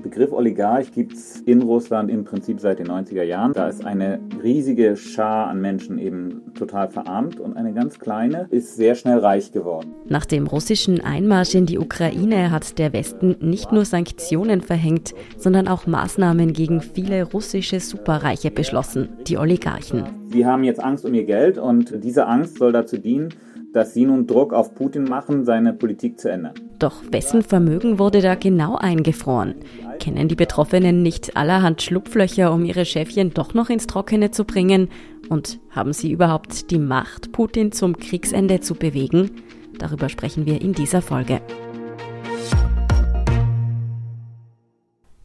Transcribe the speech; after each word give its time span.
Den 0.00 0.10
Begriff 0.10 0.32
Oligarch 0.32 0.92
gibt 0.92 1.12
es 1.12 1.42
in 1.42 1.60
Russland 1.60 2.10
im 2.10 2.24
Prinzip 2.24 2.58
seit 2.58 2.78
den 2.78 2.86
90er 2.86 3.22
Jahren. 3.22 3.52
Da 3.52 3.68
ist 3.68 3.84
eine 3.84 4.18
riesige 4.42 4.96
Schar 4.96 5.48
an 5.48 5.60
Menschen 5.60 5.98
eben 5.98 6.54
total 6.54 6.88
verarmt 6.88 7.38
und 7.38 7.54
eine 7.58 7.74
ganz 7.74 7.98
kleine 7.98 8.46
ist 8.48 8.76
sehr 8.76 8.94
schnell 8.94 9.18
reich 9.18 9.52
geworden. 9.52 9.92
Nach 10.08 10.24
dem 10.24 10.46
russischen 10.46 11.02
Einmarsch 11.02 11.54
in 11.54 11.66
die 11.66 11.78
Ukraine 11.78 12.50
hat 12.50 12.78
der 12.78 12.94
Westen 12.94 13.36
nicht 13.40 13.72
nur 13.72 13.84
Sanktionen 13.84 14.62
verhängt, 14.62 15.12
sondern 15.36 15.68
auch 15.68 15.86
Maßnahmen 15.86 16.54
gegen 16.54 16.80
viele 16.80 17.24
russische 17.24 17.78
Superreiche 17.78 18.50
beschlossen, 18.50 19.10
die 19.26 19.36
Oligarchen. 19.36 20.04
Sie 20.28 20.46
haben 20.46 20.64
jetzt 20.64 20.82
Angst 20.82 21.04
um 21.04 21.12
ihr 21.12 21.24
Geld 21.24 21.58
und 21.58 22.02
diese 22.02 22.26
Angst 22.26 22.56
soll 22.56 22.72
dazu 22.72 22.96
dienen, 22.96 23.34
dass 23.74 23.92
sie 23.92 24.06
nun 24.06 24.26
Druck 24.26 24.54
auf 24.54 24.74
Putin 24.74 25.04
machen, 25.04 25.44
seine 25.44 25.74
Politik 25.74 26.18
zu 26.18 26.30
ändern. 26.30 26.54
Doch 26.80 27.02
wessen 27.10 27.42
Vermögen 27.42 27.98
wurde 27.98 28.22
da 28.22 28.34
genau 28.36 28.74
eingefroren? 28.74 29.54
Kennen 30.00 30.28
die 30.28 30.34
Betroffenen 30.34 31.02
nicht 31.02 31.36
allerhand 31.36 31.82
Schlupflöcher, 31.82 32.50
um 32.54 32.64
ihre 32.64 32.86
Chefchen 32.86 33.34
doch 33.34 33.52
noch 33.52 33.68
ins 33.68 33.86
Trockene 33.86 34.30
zu 34.30 34.46
bringen? 34.46 34.88
Und 35.28 35.60
haben 35.68 35.92
sie 35.92 36.10
überhaupt 36.10 36.70
die 36.70 36.78
Macht, 36.78 37.32
Putin 37.32 37.70
zum 37.72 37.98
Kriegsende 37.98 38.60
zu 38.60 38.74
bewegen? 38.74 39.30
Darüber 39.78 40.08
sprechen 40.08 40.46
wir 40.46 40.62
in 40.62 40.72
dieser 40.72 41.02
Folge. 41.02 41.42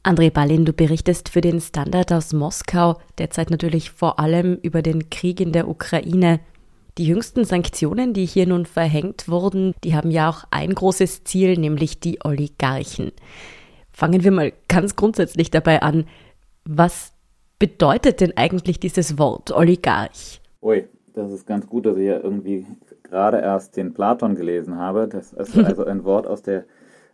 André 0.04 0.32
Ballin, 0.32 0.66
du 0.66 0.74
berichtest 0.74 1.30
für 1.30 1.40
den 1.40 1.62
Standard 1.62 2.12
aus 2.12 2.34
Moskau, 2.34 3.00
derzeit 3.18 3.50
natürlich 3.50 3.92
vor 3.92 4.20
allem 4.20 4.60
über 4.62 4.82
den 4.82 5.10
Krieg 5.10 5.40
in 5.40 5.54
der 5.54 5.70
Ukraine. 5.70 6.42
Die 6.98 7.08
jüngsten 7.08 7.44
Sanktionen, 7.44 8.14
die 8.14 8.26
hier 8.26 8.48
nun 8.48 8.66
verhängt 8.66 9.28
wurden, 9.28 9.74
die 9.84 9.96
haben 9.96 10.12
ja 10.12 10.30
auch 10.30 10.46
ein 10.52 10.74
großes 10.74 11.26
Ziel, 11.26 11.58
nämlich 11.58 12.00
die 12.00 12.20
Oligarchen. 12.24 13.12
Fangen 13.92 14.24
wir 14.24 14.32
mal 14.32 14.54
ganz 14.70 14.96
grundsätzlich 14.96 15.52
dabei 15.52 15.82
an. 15.82 16.06
Was 16.64 17.12
bedeutet 17.60 18.22
denn 18.22 18.38
eigentlich 18.38 18.80
dieses 18.80 19.18
Wort 19.18 19.52
Oligarch? 19.52 20.42
Ui, 20.62 20.88
das 21.14 21.32
ist 21.32 21.46
ganz 21.46 21.68
gut, 21.68 21.86
dass 21.86 21.98
ich 21.98 22.06
ja 22.06 22.20
irgendwie 22.20 22.66
gerade 23.04 23.40
erst 23.40 23.76
den 23.76 23.94
Platon 23.94 24.36
gelesen 24.36 24.78
habe. 24.78 25.08
Das 25.10 25.34
ist 25.34 25.58
also 25.58 25.86
ein 25.86 26.06
Wort 26.06 26.28
aus 26.28 26.44
der 26.44 26.64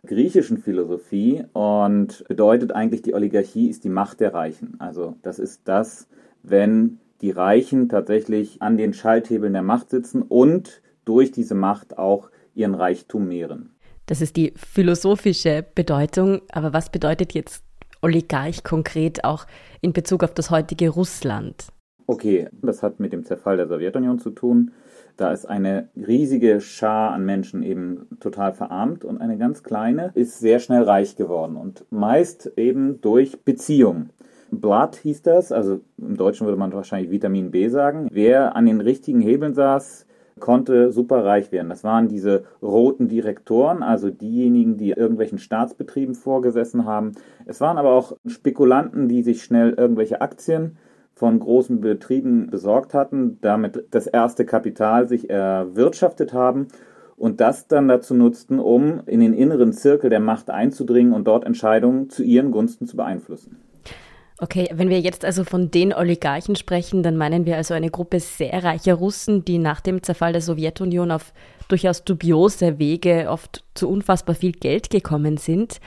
griechischen 0.06 0.58
Philosophie 0.58 1.44
und 1.52 2.24
bedeutet 2.28 2.72
eigentlich, 2.72 3.02
die 3.02 3.14
Oligarchie 3.14 3.68
ist 3.68 3.84
die 3.84 3.88
Macht 3.88 4.20
der 4.20 4.34
Reichen. 4.34 4.76
Also 4.78 5.16
das 5.22 5.38
ist 5.38 5.62
das, 5.64 6.08
wenn 6.42 6.98
die 7.22 7.30
Reichen 7.30 7.88
tatsächlich 7.88 8.60
an 8.60 8.76
den 8.76 8.92
Schalthebeln 8.92 9.52
der 9.52 9.62
Macht 9.62 9.90
sitzen 9.90 10.22
und 10.22 10.82
durch 11.04 11.30
diese 11.30 11.54
Macht 11.54 11.96
auch 11.98 12.30
ihren 12.54 12.74
Reichtum 12.74 13.28
mehren. 13.28 13.74
Das 14.06 14.20
ist 14.20 14.36
die 14.36 14.52
philosophische 14.56 15.64
Bedeutung. 15.74 16.42
Aber 16.50 16.72
was 16.72 16.90
bedeutet 16.90 17.32
jetzt 17.32 17.64
Oligarch 18.02 18.64
konkret 18.64 19.24
auch 19.24 19.46
in 19.80 19.92
Bezug 19.92 20.24
auf 20.24 20.34
das 20.34 20.50
heutige 20.50 20.90
Russland? 20.90 21.68
Okay, 22.06 22.48
das 22.60 22.82
hat 22.82 22.98
mit 22.98 23.12
dem 23.12 23.24
Zerfall 23.24 23.56
der 23.56 23.68
Sowjetunion 23.68 24.18
zu 24.18 24.30
tun. 24.30 24.72
Da 25.16 25.32
ist 25.32 25.46
eine 25.46 25.88
riesige 25.94 26.60
Schar 26.60 27.12
an 27.12 27.24
Menschen 27.24 27.62
eben 27.62 28.08
total 28.18 28.52
verarmt 28.52 29.04
und 29.04 29.20
eine 29.20 29.38
ganz 29.38 29.62
kleine 29.62 30.10
ist 30.14 30.40
sehr 30.40 30.58
schnell 30.58 30.82
reich 30.82 31.16
geworden 31.16 31.56
und 31.56 31.84
meist 31.90 32.52
eben 32.56 33.00
durch 33.00 33.44
Beziehungen. 33.44 34.10
Blood 34.52 34.96
hieß 34.96 35.22
das, 35.22 35.50
also 35.50 35.80
im 35.96 36.16
Deutschen 36.16 36.46
würde 36.46 36.58
man 36.58 36.72
wahrscheinlich 36.72 37.10
Vitamin 37.10 37.50
B 37.50 37.68
sagen. 37.68 38.08
Wer 38.12 38.54
an 38.54 38.66
den 38.66 38.82
richtigen 38.82 39.22
Hebeln 39.22 39.54
saß, 39.54 40.06
konnte 40.40 40.92
super 40.92 41.24
reich 41.24 41.52
werden. 41.52 41.70
Das 41.70 41.84
waren 41.84 42.08
diese 42.08 42.44
roten 42.60 43.08
Direktoren, 43.08 43.82
also 43.82 44.10
diejenigen, 44.10 44.76
die 44.76 44.90
irgendwelchen 44.90 45.38
Staatsbetrieben 45.38 46.14
vorgesessen 46.14 46.84
haben. 46.84 47.12
Es 47.46 47.60
waren 47.62 47.78
aber 47.78 47.92
auch 47.92 48.16
Spekulanten, 48.26 49.08
die 49.08 49.22
sich 49.22 49.42
schnell 49.42 49.72
irgendwelche 49.72 50.20
Aktien 50.20 50.76
von 51.14 51.38
großen 51.38 51.80
Betrieben 51.80 52.48
besorgt 52.50 52.92
hatten, 52.92 53.38
damit 53.40 53.86
das 53.90 54.06
erste 54.06 54.44
Kapital 54.44 55.08
sich 55.08 55.30
erwirtschaftet 55.30 56.32
haben 56.32 56.68
und 57.16 57.40
das 57.40 57.68
dann 57.68 57.88
dazu 57.88 58.14
nutzten, 58.14 58.58
um 58.58 59.02
in 59.06 59.20
den 59.20 59.32
inneren 59.32 59.72
Zirkel 59.72 60.10
der 60.10 60.20
Macht 60.20 60.50
einzudringen 60.50 61.12
und 61.12 61.26
dort 61.26 61.44
Entscheidungen 61.44 62.10
zu 62.10 62.22
ihren 62.22 62.50
Gunsten 62.50 62.86
zu 62.86 62.96
beeinflussen. 62.96 63.56
Okay, 64.42 64.68
wenn 64.72 64.88
wir 64.88 64.98
jetzt 64.98 65.24
also 65.24 65.44
von 65.44 65.70
den 65.70 65.94
Oligarchen 65.94 66.56
sprechen, 66.56 67.04
dann 67.04 67.16
meinen 67.16 67.46
wir 67.46 67.56
also 67.56 67.74
eine 67.74 67.90
Gruppe 67.90 68.18
sehr 68.18 68.64
reicher 68.64 68.94
Russen, 68.94 69.44
die 69.44 69.58
nach 69.58 69.80
dem 69.80 70.02
Zerfall 70.02 70.32
der 70.32 70.42
Sowjetunion 70.42 71.12
auf 71.12 71.32
durchaus 71.68 72.02
dubiose 72.02 72.80
Wege 72.80 73.28
oft 73.28 73.64
zu 73.74 73.88
unfassbar 73.88 74.34
viel 74.34 74.50
Geld 74.50 74.90
gekommen 74.90 75.36
sind. 75.36 75.78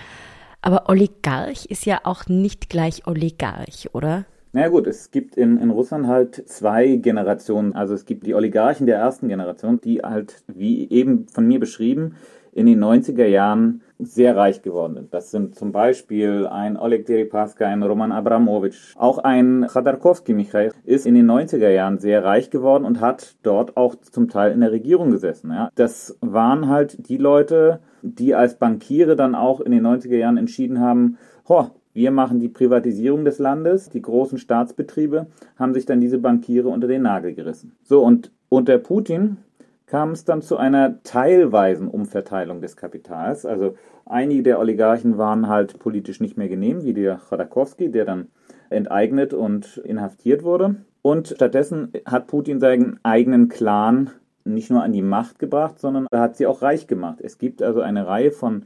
Aber 0.61 0.87
Oligarch 0.87 1.65
ist 1.65 1.85
ja 1.85 1.99
auch 2.05 2.27
nicht 2.27 2.69
gleich 2.69 3.05
Oligarch, 3.07 3.89
oder? 3.91 4.23
Na 4.53 4.61
naja 4.61 4.69
gut, 4.69 4.87
es 4.87 5.11
gibt 5.11 5.35
in, 5.35 5.57
in 5.57 5.69
Russland 5.69 6.07
halt 6.07 6.47
zwei 6.47 6.95
Generationen. 6.95 7.73
Also 7.73 7.93
es 7.93 8.05
gibt 8.05 8.25
die 8.25 8.35
Oligarchen 8.35 8.87
der 8.87 8.99
ersten 8.99 9.27
Generation, 9.27 9.81
die 9.81 9.99
halt, 9.99 10.45
wie 10.47 10.89
eben 10.89 11.27
von 11.27 11.45
mir 11.45 11.59
beschrieben, 11.59 12.15
in 12.53 12.67
den 12.67 12.81
90er 12.81 13.25
Jahren 13.25 13.81
sehr 13.99 14.35
reich 14.35 14.61
geworden 14.61 14.95
sind. 14.95 15.13
Das 15.13 15.31
sind 15.31 15.55
zum 15.55 15.71
Beispiel 15.71 16.47
ein 16.47 16.77
Oleg 16.77 17.05
Deripaska, 17.05 17.65
ein 17.65 17.83
Roman 17.83 18.11
Abramowitsch, 18.11 18.95
auch 18.97 19.19
ein 19.19 19.67
Khodorkovsky 19.67 20.33
Michail 20.33 20.71
ist 20.83 21.05
in 21.05 21.15
den 21.15 21.29
90er 21.29 21.69
Jahren 21.69 21.99
sehr 21.99 22.23
reich 22.23 22.49
geworden 22.49 22.85
und 22.85 22.99
hat 22.99 23.35
dort 23.43 23.77
auch 23.77 23.95
zum 23.95 24.29
Teil 24.29 24.51
in 24.51 24.61
der 24.61 24.71
Regierung 24.71 25.11
gesessen. 25.11 25.51
Ja. 25.51 25.69
Das 25.75 26.17
waren 26.21 26.67
halt 26.67 27.07
die 27.09 27.17
Leute, 27.17 27.79
die 28.01 28.35
als 28.35 28.55
Bankiere 28.55 29.15
dann 29.15 29.35
auch 29.35 29.61
in 29.61 29.71
den 29.71 29.85
90er 29.85 30.17
Jahren 30.17 30.37
entschieden 30.37 30.79
haben, 30.79 31.17
ho, 31.47 31.69
wir 31.93 32.11
machen 32.11 32.39
die 32.39 32.49
Privatisierung 32.49 33.23
des 33.23 33.39
Landes. 33.39 33.89
Die 33.89 34.01
großen 34.01 34.37
Staatsbetriebe 34.37 35.27
haben 35.57 35.73
sich 35.73 35.85
dann 35.85 36.01
diese 36.01 36.17
Bankiere 36.17 36.67
unter 36.67 36.87
den 36.87 37.03
Nagel 37.03 37.33
gerissen. 37.33 37.71
So, 37.83 38.03
und 38.03 38.31
unter 38.49 38.77
Putin 38.77 39.37
kam 39.95 40.11
es 40.11 40.25
dann 40.25 40.41
zu 40.41 40.57
einer 40.57 41.01
teilweisen 41.03 41.87
Umverteilung 41.87 42.59
des 42.59 42.75
Kapitals. 42.75 43.45
Also 43.45 43.75
einige 44.05 44.43
der 44.43 44.59
Oligarchen 44.59 45.17
waren 45.17 45.47
halt 45.47 45.79
politisch 45.79 46.19
nicht 46.19 46.35
mehr 46.35 46.49
genehm, 46.49 46.83
wie 46.83 46.93
der 46.93 47.17
Chodakowski, 47.17 47.89
der 47.91 48.03
dann 48.03 48.27
enteignet 48.69 49.33
und 49.33 49.77
inhaftiert 49.77 50.43
wurde. 50.43 50.75
Und 51.01 51.29
stattdessen 51.29 51.93
hat 52.05 52.27
Putin 52.27 52.59
seinen 52.59 52.99
eigenen 53.03 53.47
Clan 53.47 54.09
nicht 54.43 54.69
nur 54.69 54.83
an 54.83 54.91
die 54.91 55.01
Macht 55.01 55.39
gebracht, 55.39 55.79
sondern 55.79 56.07
er 56.11 56.19
hat 56.19 56.35
sie 56.35 56.45
auch 56.45 56.61
reich 56.61 56.87
gemacht. 56.87 57.19
Es 57.21 57.37
gibt 57.37 57.63
also 57.63 57.79
eine 57.79 58.05
Reihe 58.05 58.31
von 58.31 58.65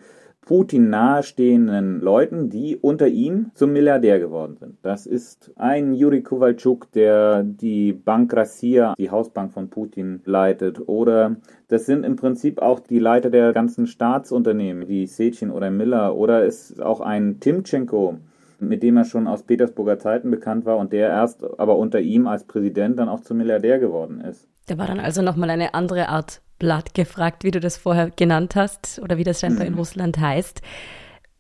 Putin 0.50 0.90
nahestehenden 0.90 2.02
Leuten, 2.02 2.50
die 2.50 2.76
unter 2.76 3.08
ihm 3.08 3.52
zum 3.54 3.72
Milliardär 3.72 4.18
geworden 4.18 4.58
sind. 4.58 4.80
Das 4.82 5.06
ist 5.06 5.52
ein 5.58 5.94
Juri 5.94 6.24
Kowalczuk, 6.24 6.92
der 6.94 7.44
die 7.44 7.94
Bank 7.94 8.34
Rassia, 8.36 8.96
die 8.98 9.12
Hausbank 9.12 9.54
von 9.54 9.70
Putin, 9.70 10.22
leitet. 10.26 10.90
Oder 10.90 11.36
das 11.68 11.86
sind 11.86 12.04
im 12.04 12.16
Prinzip 12.16 12.64
auch 12.64 12.80
die 12.80 12.98
Leiter 12.98 13.30
der 13.30 13.54
ganzen 13.54 13.86
Staatsunternehmen, 13.86 14.88
wie 14.88 15.06
Sechin 15.06 15.52
oder 15.52 15.70
Miller. 15.70 16.16
Oder 16.16 16.44
es 16.44 16.72
ist 16.72 16.82
auch 16.82 17.02
ein 17.02 17.40
Timchenko, 17.40 18.18
mit 18.60 18.82
dem 18.82 18.98
er 18.98 19.06
schon 19.06 19.28
aus 19.28 19.44
Petersburger 19.44 20.00
Zeiten 20.00 20.32
bekannt 20.32 20.66
war 20.66 20.78
und 20.78 20.94
der 20.94 21.10
erst 21.10 21.44
aber 21.60 21.78
unter 21.78 22.00
ihm 22.00 22.26
als 22.26 22.46
Präsident 22.46 22.98
dann 22.98 23.08
auch 23.08 23.22
zum 23.22 23.38
Milliardär 23.38 23.78
geworden 23.78 24.20
ist. 24.22 24.48
Der 24.68 24.80
war 24.80 24.88
dann 24.88 25.00
also 25.00 25.22
nochmal 25.22 25.52
eine 25.52 25.76
andere 25.76 26.10
Art 26.10 26.42
Blatt 26.60 26.94
gefragt, 26.94 27.44
wie 27.44 27.52
du 27.52 27.60
das 27.60 27.78
vorher 27.78 28.12
genannt 28.12 28.56
hast 28.56 29.00
oder 29.02 29.18
wie 29.18 29.24
das 29.24 29.40
scheinbar 29.40 29.66
mhm. 29.66 29.74
in 29.74 29.78
Russland 29.80 30.20
heißt. 30.20 30.62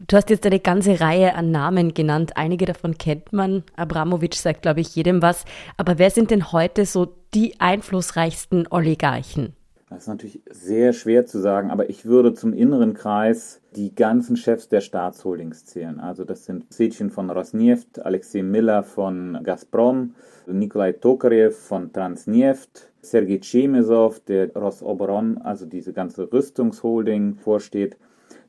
Du 0.07 0.15
hast 0.15 0.29
jetzt 0.29 0.45
eine 0.45 0.61
ganze 0.61 1.01
Reihe 1.01 1.35
an 1.35 1.51
Namen 1.51 1.93
genannt. 1.93 2.37
Einige 2.37 2.65
davon 2.65 2.97
kennt 2.97 3.33
man. 3.33 3.63
Abramowitsch 3.75 4.37
sagt, 4.37 4.61
glaube 4.61 4.79
ich, 4.79 4.95
jedem 4.95 5.21
was. 5.21 5.43
Aber 5.75 5.99
wer 5.99 6.09
sind 6.09 6.31
denn 6.31 6.53
heute 6.53 6.85
so 6.85 7.13
die 7.33 7.59
einflussreichsten 7.59 8.67
Oligarchen? 8.71 9.53
Das 9.89 10.03
ist 10.03 10.07
natürlich 10.07 10.41
sehr 10.49 10.93
schwer 10.93 11.25
zu 11.25 11.39
sagen, 11.39 11.71
aber 11.71 11.89
ich 11.89 12.05
würde 12.05 12.33
zum 12.33 12.53
inneren 12.53 12.93
Kreis 12.93 13.59
die 13.75 13.95
ganzen 13.95 14.37
Chefs 14.37 14.69
der 14.69 14.81
Staatsholdings 14.81 15.65
zählen. 15.65 15.99
Also 15.99 16.25
das 16.25 16.45
sind 16.45 16.71
Sechin 16.71 17.09
von 17.09 17.31
Rosneft, 17.31 18.05
Alexei 18.05 18.43
Miller 18.43 18.83
von 18.83 19.39
Gazprom, 19.43 20.13
Nikolai 20.45 20.93
Tokarev 20.93 21.57
von 21.57 21.91
Transneft, 21.91 22.88
Sergei 23.01 23.39
Chemezov, 23.41 24.19
der 24.21 24.53
Rosoboron, 24.55 25.37
also 25.37 25.65
diese 25.65 25.93
ganze 25.93 26.31
Rüstungsholding 26.31 27.35
vorsteht. 27.35 27.97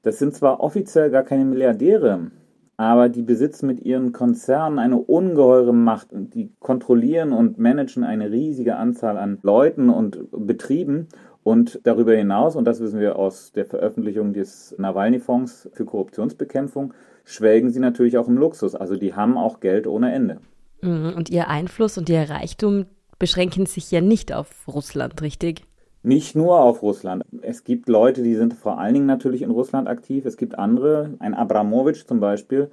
Das 0.03 0.19
sind 0.19 0.35
zwar 0.35 0.61
offiziell 0.61 1.11
gar 1.11 1.23
keine 1.23 1.45
Milliardäre, 1.45 2.31
aber 2.77 3.09
die 3.09 3.23
besitzen 3.23 3.67
mit 3.67 3.81
ihren 3.81 4.13
Konzernen 4.13 4.79
eine 4.79 4.97
ungeheure 4.97 5.75
Macht. 5.75 6.09
Die 6.13 6.51
kontrollieren 6.59 7.33
und 7.33 7.59
managen 7.59 8.05
eine 8.05 8.31
riesige 8.31 8.77
Anzahl 8.77 9.19
an 9.19 9.39
Leuten 9.43 9.91
und 9.91 10.19
Betrieben 10.31 11.09
Und 11.43 11.81
darüber 11.85 12.15
hinaus, 12.15 12.55
und 12.55 12.65
das 12.67 12.81
wissen 12.81 13.01
wir 13.01 13.17
aus 13.17 13.53
der 13.53 13.65
Veröffentlichung 13.65 14.33
des 14.33 14.75
Nawalny-Fonds 14.79 15.71
für 15.73 15.85
Korruptionsbekämpfung, 15.87 16.93
schwelgen 17.25 17.71
sie 17.71 17.81
natürlich 17.81 18.19
auch 18.19 18.29
im 18.29 18.37
Luxus. 18.37 18.75
Also 18.75 18.97
die 18.97 19.15
haben 19.15 19.39
auch 19.39 19.61
Geld 19.61 19.87
ohne 19.87 20.13
Ende. 20.13 20.39
Mhm, 20.83 21.15
und 21.17 21.31
ihr 21.31 21.49
Einfluss 21.49 21.97
und 21.97 22.09
ihr 22.09 22.29
Reichtum 22.29 22.87
beschränken 23.21 23.67
sich 23.67 23.93
ja 23.93 24.01
nicht 24.01 24.33
auf 24.33 24.67
Russland, 24.67 25.23
richtig? 25.23 25.63
Nicht 26.03 26.35
nur 26.35 26.59
auf 26.59 26.83
Russland. 26.83 27.25
Es 27.43 27.63
gibt 27.63 27.89
Leute, 27.89 28.23
die 28.23 28.35
sind 28.35 28.55
vor 28.55 28.79
allen 28.79 28.95
Dingen 28.95 29.07
natürlich 29.07 29.43
in 29.43 29.51
Russland 29.51 29.87
aktiv. 29.87 30.25
Es 30.25 30.39
gibt 30.39 30.59
andere, 30.59 31.15
ein 31.19 31.35
Abramowitsch 31.35 32.07
zum 32.07 32.21
Beispiel, 32.21 32.71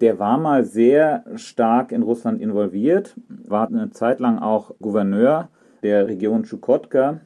der 0.00 0.20
war 0.20 0.38
mal 0.38 0.64
sehr 0.64 1.24
stark 1.34 1.90
in 1.90 2.02
Russland 2.02 2.40
involviert, 2.40 3.16
war 3.28 3.66
eine 3.66 3.90
Zeit 3.90 4.20
lang 4.20 4.38
auch 4.38 4.70
Gouverneur 4.80 5.48
der 5.82 6.06
Region 6.06 6.44
Chukotka. 6.44 7.20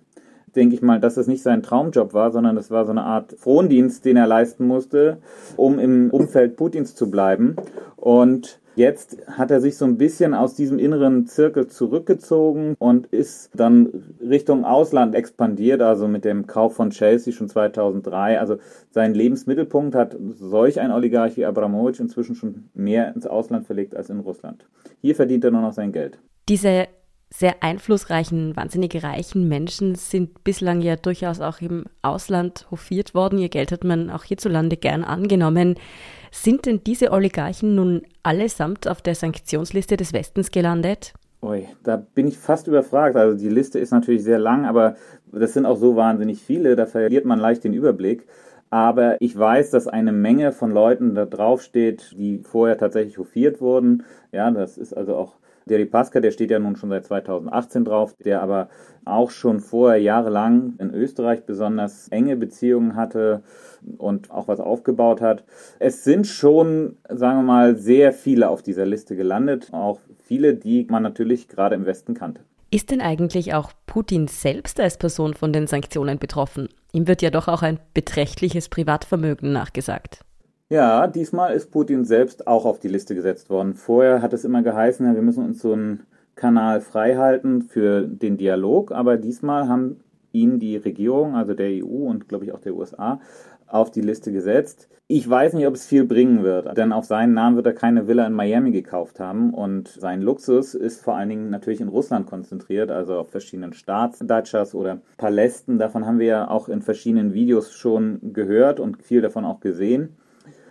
Denke 0.57 0.75
ich 0.75 0.83
mal, 0.83 1.01
dass 1.01 1.15
das 1.15 1.27
nicht 1.27 1.43
sein 1.43 1.63
Traumjob 1.63 2.15
war, 2.15 2.31
sondern 2.31 2.57
das 2.57 2.71
war 2.71 2.87
so 2.87 2.91
eine 2.91 3.05
Art 3.05 3.35
Frondienst, 3.39 4.07
den 4.07 4.17
er 4.17 4.27
leisten 4.27 4.67
musste, 4.67 5.19
um 5.57 5.79
im 5.79 6.11
Umfeld 6.11 6.57
Putins 6.57 6.95
zu 6.95 7.11
bleiben. 7.11 7.57
Und 7.97 8.62
Jetzt 8.75 9.19
hat 9.27 9.51
er 9.51 9.61
sich 9.61 9.77
so 9.77 9.85
ein 9.85 9.99
bisschen 9.99 10.35
aus 10.35 10.55
diesem 10.55 10.79
inneren 10.79 11.27
Zirkel 11.27 11.67
zurückgezogen 11.67 12.75
und 12.79 13.07
ist 13.07 13.51
dann 13.55 14.17
Richtung 14.21 14.65
Ausland 14.65 15.15
expandiert, 15.15 15.83
also 15.83 16.09
mit 16.09 16.25
dem 16.25 16.47
Kauf 16.47 16.75
von 16.75 16.91
Chelsea 16.91 17.33
schon 17.33 17.49
2003. 17.49 18.41
Also 18.41 18.57
sein 18.91 19.15
Lebensmittelpunkt 19.15 19.95
hat 19.95 20.17
solch 20.35 20.81
ein 20.81 20.91
Oligarch 20.91 21.37
wie 21.37 21.45
Abramowitsch 21.45 22.01
inzwischen 22.01 22.35
schon 22.35 22.71
mehr 22.75 23.15
ins 23.15 23.27
Ausland 23.27 23.67
verlegt 23.67 23.95
als 23.95 24.09
in 24.11 24.21
Russland. 24.21 24.67
Hier 25.01 25.15
verdient 25.15 25.45
er 25.45 25.51
nur 25.51 25.63
noch 25.63 25.73
sein 25.73 25.93
Geld. 25.93 26.19
Diese 26.49 26.87
sehr 27.33 27.63
einflussreichen, 27.63 28.55
wahnsinnig 28.57 29.03
reichen 29.03 29.49
Menschen 29.49 29.95
sind 29.95 30.45
bislang 30.45 30.83
ja 30.83 30.97
durchaus 30.97 31.41
auch 31.41 31.61
im 31.61 31.85
Ausland 32.03 32.67
hofiert 32.71 33.15
worden. 33.15 33.39
Ihr 33.39 33.49
Geld 33.49 33.73
hat 33.73 33.85
man 33.85 34.11
auch 34.11 34.25
hierzulande 34.25 34.77
gern 34.77 35.03
angenommen. 35.03 35.77
Sind 36.31 36.67
denn 36.67 36.83
diese 36.85 37.11
Oligarchen 37.11 37.75
nun 37.75 38.03
allesamt 38.23 38.87
auf 38.87 39.01
der 39.01 39.15
Sanktionsliste 39.15 39.97
des 39.97 40.13
Westens 40.13 40.51
gelandet? 40.51 41.15
Ui, 41.41 41.67
da 41.83 41.97
bin 41.97 42.29
ich 42.29 42.39
fast 42.39 42.69
überfragt. 42.69 43.17
Also 43.17 43.37
die 43.37 43.49
Liste 43.49 43.79
ist 43.79 43.93
natürlich 43.93 44.23
sehr 44.23 44.39
lang, 44.39 44.67
aber 44.67 44.97
das 45.33 45.55
sind 45.55 45.65
auch 45.65 45.77
so 45.77 45.97
wahnsinnig 45.97 46.43
viele, 46.43 46.77
da 46.77 46.87
verliert 46.87 47.25
man 47.25 47.39
leicht 47.39 47.65
den 47.65 47.73
Überblick. 47.73 48.27
Aber 48.69 49.17
ich 49.21 49.39
weiß, 49.39 49.71
dass 49.71 49.89
eine 49.89 50.13
Menge 50.13 50.53
von 50.53 50.71
Leuten 50.71 51.15
da 51.15 51.27
draufsteht, 51.27 52.15
die 52.17 52.39
vorher 52.39 52.79
tatsächlich 52.79 53.19
hofiert 53.19 53.61
wurden. 53.61 54.05
Ja, 54.33 54.51
das 54.51 54.79
ist 54.79 54.97
also 54.97 55.17
auch 55.17 55.35
der 55.67 55.85
Pasca, 55.87 56.21
der 56.21 56.31
steht 56.31 56.51
ja 56.51 56.59
nun 56.59 56.77
schon 56.77 56.91
seit 56.91 57.07
2018 57.07 57.85
drauf, 57.85 58.15
der 58.25 58.43
aber 58.43 58.69
auch 59.05 59.31
schon 59.31 59.61
vorher 59.61 60.01
jahrelang 60.01 60.75
in 60.79 60.95
Österreich 60.95 61.45
besonders 61.45 62.09
enge 62.09 62.37
Beziehungen 62.37 62.97
hatte 62.97 63.43
und 63.99 64.31
auch 64.31 64.49
was 64.49 64.61
aufgebaut 64.61 65.21
hat. 65.21 65.45
Es 65.79 66.05
sind 66.05 66.27
schon, 66.27 66.97
sagen 67.09 67.41
wir 67.41 67.45
mal, 67.45 67.77
sehr 67.77 68.13
viele 68.13 68.49
auf 68.49 68.63
dieser 68.63 68.87
Liste 68.87 69.17
gelandet, 69.17 69.69
auch 69.73 69.99
viele, 70.23 70.55
die 70.55 70.87
man 70.89 71.03
natürlich 71.03 71.49
gerade 71.49 71.75
im 71.75 71.87
Westen 71.87 72.15
kannte. 72.15 72.43
Ist 72.71 72.91
denn 72.91 73.03
eigentlich 73.03 73.53
auch 73.53 73.73
Putin 73.87 74.29
selbst 74.29 74.81
als 74.81 74.97
Person 74.97 75.35
von 75.35 75.53
den 75.53 75.67
Sanktionen 75.67 76.19
betroffen? 76.19 76.69
Ihm 76.93 77.07
wird 77.07 77.21
ja 77.21 77.31
doch 77.31 77.49
auch 77.49 77.63
ein 77.63 77.79
beträchtliches 77.93 78.71
Privatvermögen 78.71 79.53
nachgesagt. 79.53 80.25
Ja, 80.73 81.07
diesmal 81.07 81.53
ist 81.53 81.71
Putin 81.71 82.07
selbst 82.07 82.47
auch 82.47 82.65
auf 82.65 82.79
die 82.79 82.89
Liste 82.89 83.15
gesetzt 83.15 83.51
worden. 83.51 83.75
Vorher 83.75 84.23
hat 84.23 84.33
es 84.33 84.43
immer 84.43 84.63
geheißen, 84.63 85.15
wir 85.15 85.21
müssen 85.21 85.45
uns 85.45 85.61
so 85.61 85.75
einen 85.75 86.07
Kanal 86.35 86.81
freihalten 86.81 87.61
für 87.61 88.07
den 88.07 88.39
Dialog, 88.39 88.91
aber 88.91 89.19
diesmal 89.19 89.69
haben 89.69 90.01
ihn 90.33 90.61
die 90.61 90.79
Regierung, 90.79 91.35
also 91.35 91.53
der 91.53 91.85
EU 91.85 92.09
und 92.09 92.27
glaube 92.27 92.47
ich 92.47 92.53
auch 92.55 92.61
der 92.61 92.75
USA, 92.75 93.21
auf 93.67 93.91
die 93.91 94.01
Liste 94.01 94.33
gesetzt. 94.33 94.89
Ich 95.09 95.29
weiß 95.29 95.53
nicht, 95.53 95.67
ob 95.67 95.75
es 95.75 95.85
viel 95.85 96.07
bringen 96.07 96.43
wird, 96.43 96.75
denn 96.75 96.93
auf 96.93 97.05
seinen 97.05 97.35
Namen 97.35 97.57
wird 97.57 97.67
er 97.67 97.75
keine 97.75 98.09
Villa 98.09 98.27
in 98.27 98.33
Miami 98.33 98.71
gekauft 98.71 99.21
haben 99.21 99.53
und 99.53 99.89
sein 99.89 100.23
Luxus 100.23 100.73
ist 100.73 101.03
vor 101.03 101.17
allen 101.17 101.29
Dingen 101.29 101.51
natürlich 101.51 101.83
in 101.83 101.89
Russland 101.89 102.27
konzentriert, 102.27 102.91
also 102.91 103.19
auf 103.19 103.29
verschiedenen 103.29 103.75
Staatsdatschas 103.75 104.75
oder 104.75 105.03
Palästen. 105.19 105.79
Davon 105.79 106.07
haben 106.07 106.19
wir 106.19 106.27
ja 106.29 106.49
auch 106.49 106.71
in 106.71 106.81
verschiedenen 106.81 107.35
Videos 107.35 107.75
schon 107.75 108.33
gehört 108.33 108.81
und 108.81 109.03
viel 109.03 109.21
davon 109.21 109.45
auch 109.45 109.61
gesehen. 109.61 110.17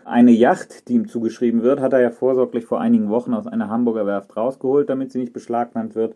Eine 0.06 0.32
Yacht, 0.32 0.88
die 0.88 0.94
ihm 0.94 1.08
zugeschrieben 1.08 1.64
wird, 1.64 1.80
hat 1.80 1.94
er 1.94 2.02
ja 2.02 2.12
vorsorglich 2.12 2.66
vor 2.66 2.82
einigen 2.82 3.10
Wochen 3.10 3.34
aus 3.34 3.48
einer 3.48 3.70
Hamburger 3.70 4.06
Werft 4.06 4.36
rausgeholt, 4.36 4.90
damit 4.90 5.12
sie 5.12 5.20
nicht 5.20 5.34
beschlagnahmt 5.34 5.96
wird. 5.96 6.16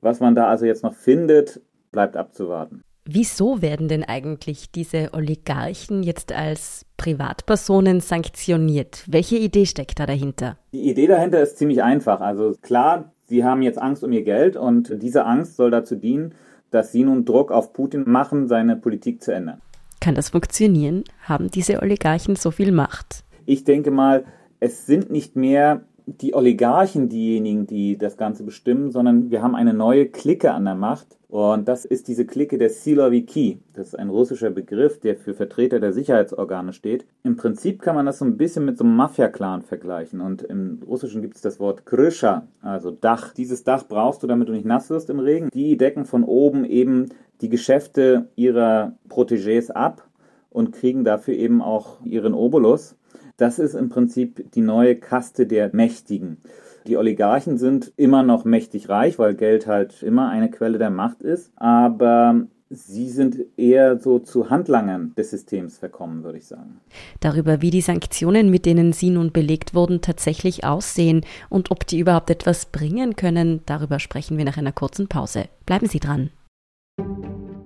Was 0.00 0.20
man 0.20 0.34
da 0.34 0.48
also 0.48 0.66
jetzt 0.66 0.82
noch 0.82 0.94
findet, 0.94 1.60
bleibt 1.90 2.16
abzuwarten. 2.16 2.82
Wieso 3.06 3.60
werden 3.60 3.88
denn 3.88 4.02
eigentlich 4.02 4.70
diese 4.70 5.10
Oligarchen 5.12 6.02
jetzt 6.02 6.32
als 6.32 6.86
Privatpersonen 6.96 8.00
sanktioniert? 8.00 9.04
Welche 9.06 9.36
Idee 9.36 9.66
steckt 9.66 10.00
da 10.00 10.06
dahinter? 10.06 10.56
Die 10.72 10.88
Idee 10.88 11.06
dahinter 11.06 11.42
ist 11.42 11.58
ziemlich 11.58 11.82
einfach. 11.82 12.22
Also 12.22 12.54
klar, 12.62 13.12
sie 13.26 13.44
haben 13.44 13.60
jetzt 13.60 13.80
Angst 13.80 14.04
um 14.04 14.12
ihr 14.12 14.22
Geld 14.22 14.56
und 14.56 15.02
diese 15.02 15.26
Angst 15.26 15.56
soll 15.56 15.70
dazu 15.70 15.96
dienen, 15.96 16.34
dass 16.70 16.92
sie 16.92 17.04
nun 17.04 17.26
Druck 17.26 17.52
auf 17.52 17.74
Putin 17.74 18.04
machen, 18.06 18.48
seine 18.48 18.74
Politik 18.74 19.22
zu 19.22 19.34
ändern. 19.34 19.60
Kann 20.04 20.14
das 20.14 20.28
funktionieren? 20.28 21.04
Haben 21.22 21.50
diese 21.50 21.80
Oligarchen 21.80 22.36
so 22.36 22.50
viel 22.50 22.72
Macht? 22.72 23.24
Ich 23.46 23.64
denke 23.64 23.90
mal, 23.90 24.26
es 24.60 24.84
sind 24.84 25.10
nicht 25.10 25.34
mehr 25.34 25.86
die 26.06 26.34
Oligarchen 26.34 27.08
diejenigen, 27.08 27.66
die 27.66 27.96
das 27.96 28.16
Ganze 28.16 28.44
bestimmen, 28.44 28.90
sondern 28.90 29.30
wir 29.30 29.42
haben 29.42 29.54
eine 29.54 29.72
neue 29.72 30.06
Clique 30.06 30.52
an 30.52 30.64
der 30.64 30.74
Macht. 30.74 31.18
Und 31.28 31.66
das 31.66 31.84
ist 31.84 32.06
diese 32.06 32.26
Clique 32.26 32.58
der 32.58 32.70
Siloviki. 32.70 33.58
Das 33.72 33.88
ist 33.88 33.98
ein 33.98 34.10
russischer 34.10 34.50
Begriff, 34.50 35.00
der 35.00 35.16
für 35.16 35.34
Vertreter 35.34 35.80
der 35.80 35.92
Sicherheitsorgane 35.92 36.72
steht. 36.72 37.06
Im 37.24 37.36
Prinzip 37.36 37.82
kann 37.82 37.96
man 37.96 38.06
das 38.06 38.18
so 38.18 38.24
ein 38.24 38.36
bisschen 38.36 38.64
mit 38.64 38.78
so 38.78 38.84
einem 38.84 38.94
Mafia-Clan 38.96 39.62
vergleichen. 39.62 40.20
Und 40.20 40.42
im 40.42 40.80
Russischen 40.86 41.22
gibt 41.22 41.36
es 41.36 41.42
das 41.42 41.58
Wort 41.58 41.86
Krischa, 41.86 42.46
also 42.60 42.90
Dach. 42.90 43.32
Dieses 43.34 43.64
Dach 43.64 43.84
brauchst 43.88 44.22
du, 44.22 44.26
damit 44.26 44.48
du 44.48 44.52
nicht 44.52 44.66
nass 44.66 44.90
wirst 44.90 45.10
im 45.10 45.18
Regen. 45.18 45.48
Die 45.52 45.76
decken 45.76 46.04
von 46.04 46.22
oben 46.22 46.64
eben 46.64 47.08
die 47.40 47.48
Geschäfte 47.48 48.28
ihrer 48.36 48.92
Protégés 49.08 49.70
ab 49.70 50.06
und 50.50 50.72
kriegen 50.72 51.02
dafür 51.02 51.34
eben 51.34 51.62
auch 51.62 51.96
ihren 52.04 52.34
Obolus. 52.34 52.94
Das 53.36 53.58
ist 53.58 53.74
im 53.74 53.88
Prinzip 53.88 54.52
die 54.52 54.60
neue 54.60 54.96
Kaste 54.96 55.46
der 55.46 55.74
Mächtigen. 55.74 56.38
Die 56.86 56.96
Oligarchen 56.96 57.58
sind 57.58 57.92
immer 57.96 58.22
noch 58.22 58.44
mächtig 58.44 58.88
reich, 58.88 59.18
weil 59.18 59.34
Geld 59.34 59.66
halt 59.66 60.02
immer 60.02 60.28
eine 60.28 60.50
Quelle 60.50 60.78
der 60.78 60.90
Macht 60.90 61.22
ist, 61.22 61.50
aber 61.56 62.46
sie 62.68 63.08
sind 63.08 63.38
eher 63.56 63.98
so 63.98 64.18
zu 64.18 64.50
Handlangern 64.50 65.14
des 65.16 65.30
Systems 65.30 65.78
verkommen, 65.78 66.24
würde 66.24 66.38
ich 66.38 66.46
sagen. 66.46 66.80
Darüber, 67.20 67.62
wie 67.62 67.70
die 67.70 67.80
Sanktionen, 67.80 68.50
mit 68.50 68.66
denen 68.66 68.92
sie 68.92 69.10
nun 69.10 69.32
belegt 69.32 69.74
wurden, 69.74 70.00
tatsächlich 70.00 70.64
aussehen 70.64 71.24
und 71.48 71.70
ob 71.70 71.86
die 71.86 71.98
überhaupt 71.98 72.30
etwas 72.30 72.66
bringen 72.66 73.16
können, 73.16 73.62
darüber 73.66 73.98
sprechen 73.98 74.36
wir 74.36 74.44
nach 74.44 74.58
einer 74.58 74.72
kurzen 74.72 75.08
Pause. 75.08 75.44
Bleiben 75.66 75.86
Sie 75.86 76.00
dran. 76.00 76.30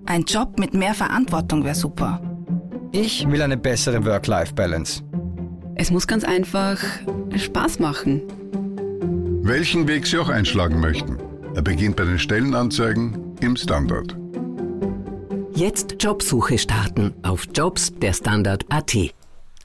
Ein 0.06 0.22
Job 0.22 0.58
mit 0.58 0.74
mehr 0.74 0.94
Verantwortung 0.94 1.64
wäre 1.64 1.74
super. 1.74 2.22
Ich 2.92 3.28
will 3.30 3.42
eine 3.42 3.58
bessere 3.58 4.04
Work-Life-Balance. 4.04 5.02
Es 5.80 5.92
muss 5.92 6.08
ganz 6.08 6.24
einfach 6.24 6.82
Spaß 7.36 7.78
machen. 7.78 8.22
Welchen 9.42 9.86
Weg 9.86 10.08
Sie 10.08 10.18
auch 10.18 10.28
einschlagen 10.28 10.80
möchten. 10.80 11.18
Er 11.54 11.62
beginnt 11.62 11.94
bei 11.94 12.04
den 12.04 12.18
Stellenanzeigen 12.18 13.36
im 13.40 13.54
Standard. 13.54 14.16
Jetzt 15.54 15.94
Jobsuche 16.00 16.58
starten 16.58 17.14
auf 17.22 17.46
Jobs 17.54 17.94
der 17.94 18.12
Standard.at. 18.12 18.96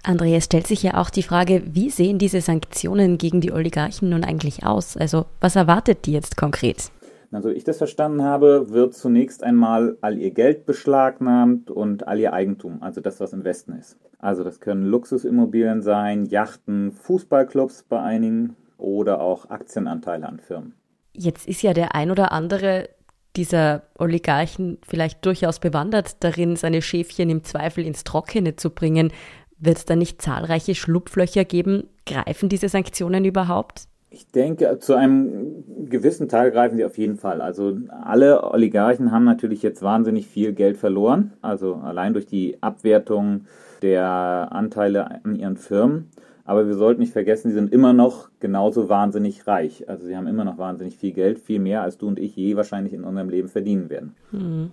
Andrea, 0.03 0.38
es 0.38 0.46
stellt 0.46 0.67
sich 0.67 0.84
ja 0.84 1.01
auch 1.01 1.10
die 1.10 1.24
Frage, 1.24 1.63
wie 1.65 1.89
sehen 1.89 2.20
diese 2.20 2.41
Sanktionen 2.41 3.17
gegen 3.17 3.41
die 3.41 3.51
Oligarchen 3.51 4.10
nun 4.10 4.24
eigentlich 4.24 4.63
aus? 4.63 4.96
Also 4.96 5.25
was 5.41 5.55
erwartet 5.55 6.05
die 6.05 6.13
jetzt 6.13 6.38
konkret? 6.38 6.91
Also 7.32 7.50
ich 7.50 7.63
das 7.63 7.79
verstanden 7.79 8.22
habe, 8.22 8.70
wird 8.70 8.93
zunächst 8.93 9.43
einmal 9.43 9.98
all 10.01 10.20
ihr 10.20 10.29
Geld 10.29 10.67
beschlagnahmt 10.67 11.72
und 11.72 12.08
all 12.08 12.20
ihr 12.20 12.34
Eigentum, 12.34 12.84
also 12.84 13.01
das, 13.01 13.20
was 13.20 13.34
im 13.34 13.43
Westen 13.43 13.74
ist. 13.74 13.98
Also 14.24 14.46
das 14.46 14.62
können 14.62 14.86
Luxusimmobilien 14.86 15.82
sein, 15.82 16.27
Yachten, 16.27 16.94
Fußballclubs 16.94 17.84
bei 17.89 18.01
einigen 18.01 18.56
oder 18.77 19.20
auch 19.20 19.50
Aktienanteile 19.50 20.25
an 20.25 20.39
Firmen. 20.39 20.75
Jetzt 21.12 21.46
ist 21.46 21.62
ja 21.62 21.74
der 21.74 21.94
ein 21.94 22.10
oder 22.10 22.32
andere 22.32 22.88
dieser 23.36 23.84
Oligarchen 24.00 24.77
vielleicht 24.88 25.25
durchaus 25.25 25.60
bewandert 25.60 26.24
darin, 26.24 26.56
seine 26.56 26.82
Schäfchen 26.82 27.30
im 27.30 27.44
Zweifel 27.44 27.86
ins 27.86 28.06
Trockene 28.06 28.56
zu 28.56 28.70
bringen. 28.70 29.12
Wird 29.58 29.80
es 29.80 29.86
da 29.86 29.98
nicht 29.98 30.22
zahlreiche 30.22 30.74
Schlupflöcher 30.74 31.44
geben? 31.44 31.89
Greifen 32.06 32.48
diese 32.48 32.70
Sanktionen 32.70 33.25
überhaupt? 33.25 33.89
Ich 34.10 34.27
denke, 34.27 34.80
zu 34.80 34.94
einem 34.94 35.65
gewissen 35.93 36.27
Teil 36.27 36.51
greifen 36.51 36.75
sie 36.75 36.83
auf 36.83 36.97
jeden 36.97 37.15
Fall. 37.15 37.39
Also 37.39 37.77
alle 37.89 38.43
Oligarchen 38.51 39.12
haben 39.12 39.23
natürlich 39.23 39.62
jetzt 39.62 39.81
wahnsinnig 39.81 40.27
viel 40.27 40.51
Geld 40.51 40.75
verloren. 40.75 41.31
Also 41.41 41.75
allein 41.75 42.13
durch 42.13 42.25
die 42.25 42.57
Abwertung 42.62 43.45
der 43.81 44.50
Anteile 44.51 45.23
an 45.23 45.35
ihren 45.35 45.55
Firmen. 45.55 46.09
Aber 46.45 46.67
wir 46.67 46.73
sollten 46.73 47.00
nicht 47.00 47.13
vergessen, 47.13 47.50
sie 47.50 47.55
sind 47.55 47.71
immer 47.71 47.93
noch 47.93 48.29
genauso 48.41 48.89
wahnsinnig 48.89 49.47
reich. 49.47 49.88
Also 49.88 50.05
sie 50.05 50.17
haben 50.17 50.27
immer 50.27 50.43
noch 50.43 50.57
wahnsinnig 50.57 50.97
viel 50.97 51.13
Geld, 51.13 51.39
viel 51.39 51.59
mehr 51.59 51.83
als 51.83 51.97
du 51.97 52.07
und 52.07 52.19
ich 52.19 52.35
je 52.35 52.57
wahrscheinlich 52.57 52.93
in 52.93 53.05
unserem 53.05 53.29
Leben 53.29 53.47
verdienen 53.47 53.89
werden. 53.89 54.15
Mhm. 54.31 54.71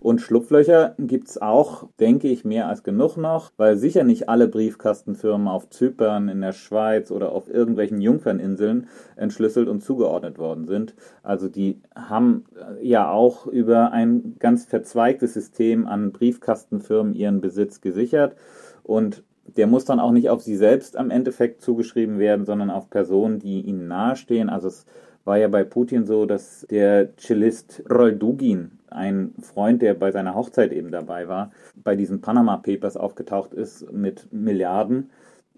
Und 0.00 0.22
Schlupflöcher 0.22 0.94
gibt 0.98 1.28
es 1.28 1.40
auch, 1.40 1.86
denke 2.00 2.28
ich, 2.28 2.42
mehr 2.42 2.68
als 2.68 2.82
genug 2.82 3.18
noch, 3.18 3.52
weil 3.58 3.76
sicher 3.76 4.02
nicht 4.02 4.30
alle 4.30 4.48
Briefkastenfirmen 4.48 5.46
auf 5.46 5.68
Zypern, 5.68 6.30
in 6.30 6.40
der 6.40 6.52
Schweiz 6.52 7.10
oder 7.10 7.32
auf 7.32 7.52
irgendwelchen 7.52 8.00
Jungferninseln 8.00 8.88
entschlüsselt 9.16 9.68
und 9.68 9.82
zugeordnet 9.82 10.38
worden 10.38 10.66
sind. 10.66 10.94
Also 11.22 11.48
die 11.48 11.82
haben 11.94 12.46
ja 12.80 13.10
auch 13.10 13.46
über 13.46 13.92
ein 13.92 14.36
ganz 14.38 14.64
verzweigtes 14.64 15.34
System 15.34 15.86
an 15.86 16.12
Briefkastenfirmen 16.12 17.14
ihren 17.14 17.42
Besitz 17.42 17.82
gesichert. 17.82 18.36
Und 18.82 19.22
der 19.56 19.66
muss 19.66 19.84
dann 19.84 20.00
auch 20.00 20.12
nicht 20.12 20.30
auf 20.30 20.40
sie 20.40 20.56
selbst 20.56 20.96
am 20.96 21.10
Endeffekt 21.10 21.60
zugeschrieben 21.60 22.18
werden, 22.18 22.46
sondern 22.46 22.70
auf 22.70 22.88
Personen, 22.88 23.38
die 23.38 23.60
ihnen 23.60 23.88
nahestehen. 23.88 24.48
Also 24.48 24.68
es 24.68 24.86
war 25.24 25.36
ja 25.36 25.48
bei 25.48 25.64
Putin 25.64 26.06
so, 26.06 26.24
dass 26.24 26.66
der 26.70 27.16
Cellist 27.16 27.82
Roldugin, 27.90 28.72
ein 28.92 29.34
Freund, 29.40 29.82
der 29.82 29.94
bei 29.94 30.10
seiner 30.12 30.34
Hochzeit 30.34 30.72
eben 30.72 30.90
dabei 30.90 31.28
war, 31.28 31.50
bei 31.76 31.96
diesen 31.96 32.20
Panama 32.20 32.56
Papers 32.56 32.96
aufgetaucht 32.96 33.52
ist 33.54 33.90
mit 33.92 34.32
Milliarden, 34.32 35.10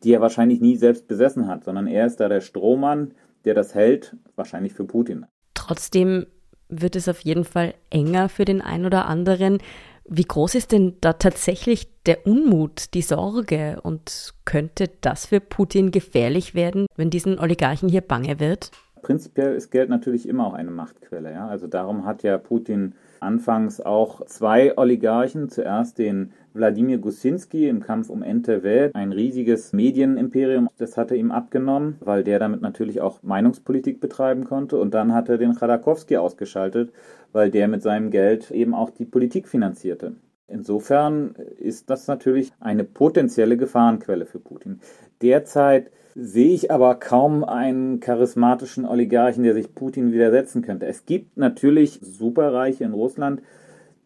die 0.02 0.12
er 0.12 0.20
wahrscheinlich 0.20 0.60
nie 0.60 0.76
selbst 0.76 1.08
besessen 1.08 1.46
hat, 1.46 1.64
sondern 1.64 1.86
er 1.86 2.06
ist 2.06 2.20
da 2.20 2.28
der 2.28 2.40
Strohmann, 2.40 3.12
der 3.44 3.54
das 3.54 3.74
hält, 3.74 4.16
wahrscheinlich 4.36 4.74
für 4.74 4.84
Putin. 4.84 5.26
Trotzdem 5.54 6.26
wird 6.68 6.96
es 6.96 7.08
auf 7.08 7.20
jeden 7.20 7.44
Fall 7.44 7.74
enger 7.90 8.28
für 8.28 8.44
den 8.44 8.62
einen 8.62 8.86
oder 8.86 9.06
anderen. 9.06 9.58
Wie 10.04 10.24
groß 10.24 10.56
ist 10.56 10.72
denn 10.72 10.96
da 11.00 11.12
tatsächlich 11.12 11.88
der 12.04 12.26
Unmut, 12.26 12.94
die 12.94 13.02
Sorge 13.02 13.78
und 13.82 14.34
könnte 14.44 14.90
das 15.00 15.26
für 15.26 15.40
Putin 15.40 15.90
gefährlich 15.90 16.54
werden, 16.54 16.86
wenn 16.96 17.10
diesen 17.10 17.38
Oligarchen 17.38 17.88
hier 17.88 18.00
bange 18.00 18.40
wird? 18.40 18.72
Prinzipiell 19.02 19.54
ist 19.54 19.70
Geld 19.70 19.90
natürlich 19.90 20.28
immer 20.28 20.46
auch 20.46 20.54
eine 20.54 20.70
Machtquelle. 20.70 21.32
Ja? 21.32 21.46
Also 21.48 21.66
darum 21.66 22.04
hat 22.04 22.22
ja 22.22 22.38
Putin 22.38 22.94
anfangs 23.22 23.80
auch 23.80 24.24
zwei 24.26 24.76
Oligarchen, 24.76 25.48
zuerst 25.48 25.98
den 25.98 26.32
Wladimir 26.54 26.98
Gusinski 26.98 27.68
im 27.68 27.80
Kampf 27.80 28.10
um 28.10 28.22
NTV, 28.22 28.90
ein 28.94 29.12
riesiges 29.12 29.72
Medienimperium, 29.72 30.68
das 30.76 30.96
hat 30.96 31.10
er 31.10 31.16
ihm 31.16 31.30
abgenommen, 31.30 31.96
weil 32.00 32.24
der 32.24 32.38
damit 32.38 32.60
natürlich 32.60 33.00
auch 33.00 33.22
Meinungspolitik 33.22 34.00
betreiben 34.00 34.44
konnte. 34.44 34.78
Und 34.78 34.92
dann 34.92 35.14
hat 35.14 35.28
er 35.28 35.38
den 35.38 35.54
Chodakowski 35.54 36.16
ausgeschaltet, 36.16 36.92
weil 37.32 37.50
der 37.50 37.68
mit 37.68 37.82
seinem 37.82 38.10
Geld 38.10 38.50
eben 38.50 38.74
auch 38.74 38.90
die 38.90 39.06
Politik 39.06 39.48
finanzierte. 39.48 40.16
Insofern 40.48 41.34
ist 41.58 41.88
das 41.88 42.06
natürlich 42.08 42.52
eine 42.60 42.84
potenzielle 42.84 43.56
Gefahrenquelle 43.56 44.26
für 44.26 44.38
Putin. 44.38 44.80
Derzeit 45.22 45.90
sehe 46.14 46.52
ich 46.52 46.70
aber 46.70 46.94
kaum 46.96 47.44
einen 47.44 48.00
charismatischen 48.00 48.84
Oligarchen, 48.84 49.44
der 49.44 49.54
sich 49.54 49.74
Putin 49.74 50.12
widersetzen 50.12 50.62
könnte. 50.62 50.86
Es 50.86 51.06
gibt 51.06 51.36
natürlich 51.36 52.00
Superreiche 52.02 52.84
in 52.84 52.92
Russland, 52.92 53.42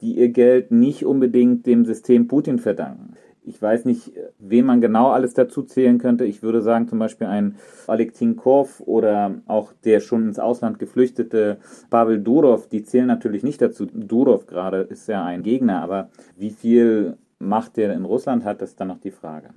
die 0.01 0.19
ihr 0.19 0.29
Geld 0.29 0.71
nicht 0.71 1.05
unbedingt 1.05 1.67
dem 1.67 1.85
System 1.85 2.29
Putin 2.29 2.59
verdanken. 2.59 3.15
Ich 3.49 3.63
weiß 3.63 3.85
nicht, 3.85 4.13
wen 4.41 4.67
man 4.67 4.81
genau 4.81 5.11
alles 5.11 5.33
dazu 5.33 5.63
zählen 5.63 5.99
könnte. 5.99 6.25
Ich 6.25 6.43
würde 6.43 6.63
sagen, 6.63 6.89
zum 6.89 6.99
Beispiel 6.99 7.29
ein 7.29 7.55
Oleg 7.87 8.13
Tinkov 8.13 8.83
oder 8.85 9.37
auch 9.47 9.73
der 9.85 10.01
schon 10.01 10.27
ins 10.27 10.41
Ausland 10.41 10.81
geflüchtete 10.81 11.59
Pavel 11.89 12.21
Durov, 12.21 12.69
die 12.69 12.83
zählen 12.83 13.07
natürlich 13.07 13.45
nicht 13.45 13.63
dazu. 13.63 13.87
Durov 13.87 14.47
gerade 14.47 14.79
ist 14.79 15.09
ja 15.09 15.25
ein 15.25 15.45
Gegner, 15.45 15.81
aber 15.81 16.11
wie 16.37 16.51
viel 16.51 17.19
Macht 17.39 17.77
der 17.77 17.95
in 17.95 18.05
Russland 18.05 18.45
hat, 18.45 18.63
ist 18.63 18.81
dann 18.81 18.89
noch 18.89 19.01
die 19.01 19.13
Frage. 19.13 19.51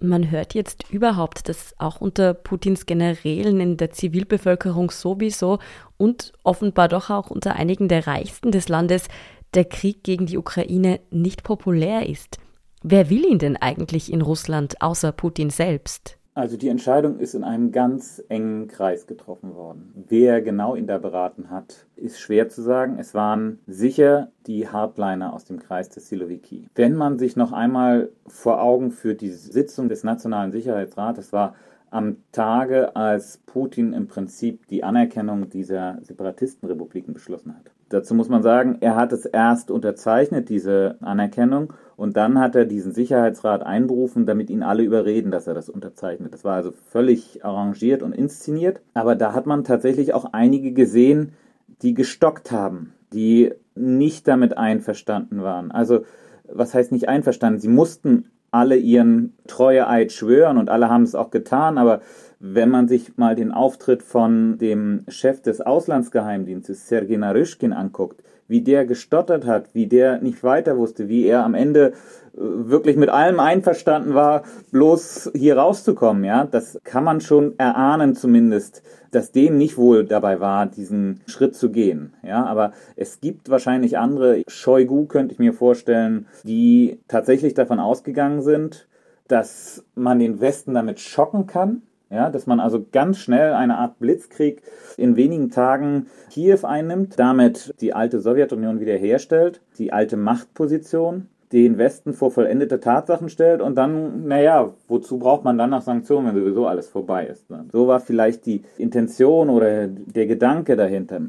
Man 0.00 0.30
hört 0.30 0.54
jetzt 0.54 0.90
überhaupt, 0.90 1.48
dass 1.48 1.74
auch 1.78 2.00
unter 2.00 2.34
Putins 2.34 2.86
Generälen 2.86 3.60
in 3.60 3.76
der 3.76 3.90
Zivilbevölkerung 3.90 4.90
sowieso 4.90 5.60
und 5.96 6.32
offenbar 6.42 6.88
doch 6.88 7.10
auch 7.10 7.30
unter 7.30 7.54
einigen 7.54 7.88
der 7.88 8.06
Reichsten 8.06 8.50
des 8.50 8.68
Landes 8.68 9.08
der 9.54 9.64
Krieg 9.64 10.02
gegen 10.02 10.26
die 10.26 10.36
Ukraine 10.36 11.00
nicht 11.10 11.44
populär 11.44 12.08
ist. 12.08 12.38
Wer 12.82 13.08
will 13.08 13.24
ihn 13.24 13.38
denn 13.38 13.56
eigentlich 13.56 14.12
in 14.12 14.20
Russland 14.20 14.82
außer 14.82 15.12
Putin 15.12 15.50
selbst? 15.50 16.18
Also 16.36 16.56
die 16.56 16.68
Entscheidung 16.68 17.20
ist 17.20 17.34
in 17.34 17.44
einem 17.44 17.70
ganz 17.70 18.20
engen 18.28 18.66
Kreis 18.66 19.06
getroffen 19.06 19.54
worden. 19.54 20.04
Wer 20.08 20.42
genau 20.42 20.74
ihn 20.74 20.88
da 20.88 20.98
beraten 20.98 21.48
hat, 21.48 21.86
ist 21.94 22.18
schwer 22.18 22.48
zu 22.48 22.60
sagen. 22.60 22.98
Es 22.98 23.14
waren 23.14 23.60
sicher 23.68 24.32
die 24.48 24.68
Hardliner 24.68 25.32
aus 25.32 25.44
dem 25.44 25.60
Kreis 25.60 25.90
des 25.90 26.08
Siloviki. 26.08 26.68
Wenn 26.74 26.96
man 26.96 27.20
sich 27.20 27.36
noch 27.36 27.52
einmal 27.52 28.10
vor 28.26 28.60
Augen 28.60 28.90
führt, 28.90 29.20
die 29.20 29.30
Sitzung 29.30 29.88
des 29.88 30.02
Nationalen 30.02 30.50
Sicherheitsrates 30.50 31.32
war 31.32 31.54
am 31.90 32.16
Tage, 32.32 32.96
als 32.96 33.38
Putin 33.46 33.92
im 33.92 34.08
Prinzip 34.08 34.66
die 34.66 34.82
Anerkennung 34.82 35.48
dieser 35.48 35.98
Separatistenrepubliken 36.02 37.14
beschlossen 37.14 37.54
hat. 37.54 37.73
Dazu 37.94 38.12
muss 38.14 38.28
man 38.28 38.42
sagen, 38.42 38.78
er 38.80 38.96
hat 38.96 39.12
es 39.12 39.24
erst 39.24 39.70
unterzeichnet, 39.70 40.48
diese 40.48 40.96
Anerkennung, 41.00 41.72
und 41.96 42.16
dann 42.16 42.40
hat 42.40 42.56
er 42.56 42.64
diesen 42.64 42.90
Sicherheitsrat 42.92 43.62
einberufen, 43.62 44.26
damit 44.26 44.50
ihn 44.50 44.64
alle 44.64 44.82
überreden, 44.82 45.30
dass 45.30 45.46
er 45.46 45.54
das 45.54 45.68
unterzeichnet. 45.68 46.34
Das 46.34 46.42
war 46.42 46.56
also 46.56 46.72
völlig 46.72 47.44
arrangiert 47.44 48.02
und 48.02 48.12
inszeniert. 48.12 48.80
Aber 48.94 49.14
da 49.14 49.32
hat 49.32 49.46
man 49.46 49.62
tatsächlich 49.62 50.12
auch 50.12 50.24
einige 50.32 50.72
gesehen, 50.72 51.34
die 51.82 51.94
gestockt 51.94 52.50
haben, 52.50 52.94
die 53.12 53.52
nicht 53.76 54.26
damit 54.26 54.58
einverstanden 54.58 55.44
waren. 55.44 55.70
Also, 55.70 56.04
was 56.52 56.74
heißt 56.74 56.90
nicht 56.90 57.08
einverstanden? 57.08 57.60
Sie 57.60 57.68
mussten 57.68 58.28
alle 58.54 58.76
ihren 58.76 59.34
Treueeid 59.48 60.12
schwören 60.12 60.58
und 60.58 60.70
alle 60.70 60.88
haben 60.88 61.02
es 61.02 61.16
auch 61.16 61.30
getan, 61.30 61.76
aber 61.76 62.00
wenn 62.38 62.70
man 62.70 62.86
sich 62.86 63.16
mal 63.16 63.34
den 63.34 63.50
Auftritt 63.50 64.02
von 64.02 64.58
dem 64.58 65.04
Chef 65.08 65.42
des 65.42 65.60
Auslandsgeheimdienstes, 65.60 66.86
Sergei 66.86 67.16
Naryshkin, 67.16 67.72
anguckt, 67.72 68.22
wie 68.46 68.60
der 68.60 68.86
gestottert 68.86 69.44
hat, 69.44 69.74
wie 69.74 69.88
der 69.88 70.20
nicht 70.20 70.44
weiter 70.44 70.76
wusste, 70.76 71.08
wie 71.08 71.26
er 71.26 71.44
am 71.44 71.54
Ende 71.54 71.94
wirklich 72.36 72.96
mit 72.96 73.08
allem 73.08 73.40
einverstanden 73.40 74.14
war, 74.14 74.42
bloß 74.72 75.32
hier 75.34 75.56
rauszukommen, 75.56 76.24
ja, 76.24 76.44
das 76.44 76.78
kann 76.84 77.04
man 77.04 77.20
schon 77.20 77.58
erahnen 77.58 78.14
zumindest, 78.14 78.82
dass 79.10 79.30
dem 79.30 79.56
nicht 79.56 79.76
wohl 79.76 80.04
dabei 80.04 80.40
war, 80.40 80.66
diesen 80.66 81.20
Schritt 81.26 81.54
zu 81.54 81.70
gehen, 81.70 82.14
ja, 82.22 82.44
aber 82.44 82.72
es 82.96 83.20
gibt 83.20 83.50
wahrscheinlich 83.50 83.98
andere, 83.98 84.42
Shoigu 84.48 85.06
könnte 85.06 85.32
ich 85.32 85.38
mir 85.38 85.52
vorstellen, 85.52 86.26
die 86.42 87.00
tatsächlich 87.08 87.54
davon 87.54 87.78
ausgegangen 87.78 88.42
sind, 88.42 88.88
dass 89.28 89.84
man 89.94 90.18
den 90.18 90.40
Westen 90.40 90.74
damit 90.74 91.00
schocken 91.00 91.46
kann, 91.46 91.82
ja, 92.10 92.30
dass 92.30 92.46
man 92.46 92.60
also 92.60 92.84
ganz 92.92 93.18
schnell 93.18 93.54
eine 93.54 93.78
Art 93.78 93.98
Blitzkrieg 93.98 94.62
in 94.96 95.16
wenigen 95.16 95.50
Tagen 95.50 96.06
Kiew 96.30 96.60
einnimmt, 96.62 97.18
damit 97.18 97.74
die 97.80 97.94
alte 97.94 98.20
Sowjetunion 98.20 98.80
wiederherstellt, 98.80 99.60
die 99.78 99.92
alte 99.92 100.16
Machtposition, 100.16 101.28
den 101.62 101.78
Westen 101.78 102.14
vor 102.14 102.32
vollendete 102.32 102.80
Tatsachen 102.80 103.28
stellt 103.28 103.60
und 103.60 103.76
dann, 103.76 104.26
naja, 104.26 104.74
wozu 104.88 105.20
braucht 105.20 105.44
man 105.44 105.56
dann 105.56 105.70
noch 105.70 105.82
Sanktionen, 105.82 106.26
wenn 106.26 106.34
sowieso 106.34 106.66
alles 106.66 106.88
vorbei 106.88 107.26
ist? 107.26 107.48
Ne? 107.48 107.64
So 107.70 107.86
war 107.86 108.00
vielleicht 108.00 108.44
die 108.46 108.62
Intention 108.76 109.48
oder 109.48 109.86
der 109.86 110.26
Gedanke 110.26 110.74
dahinter. 110.74 111.20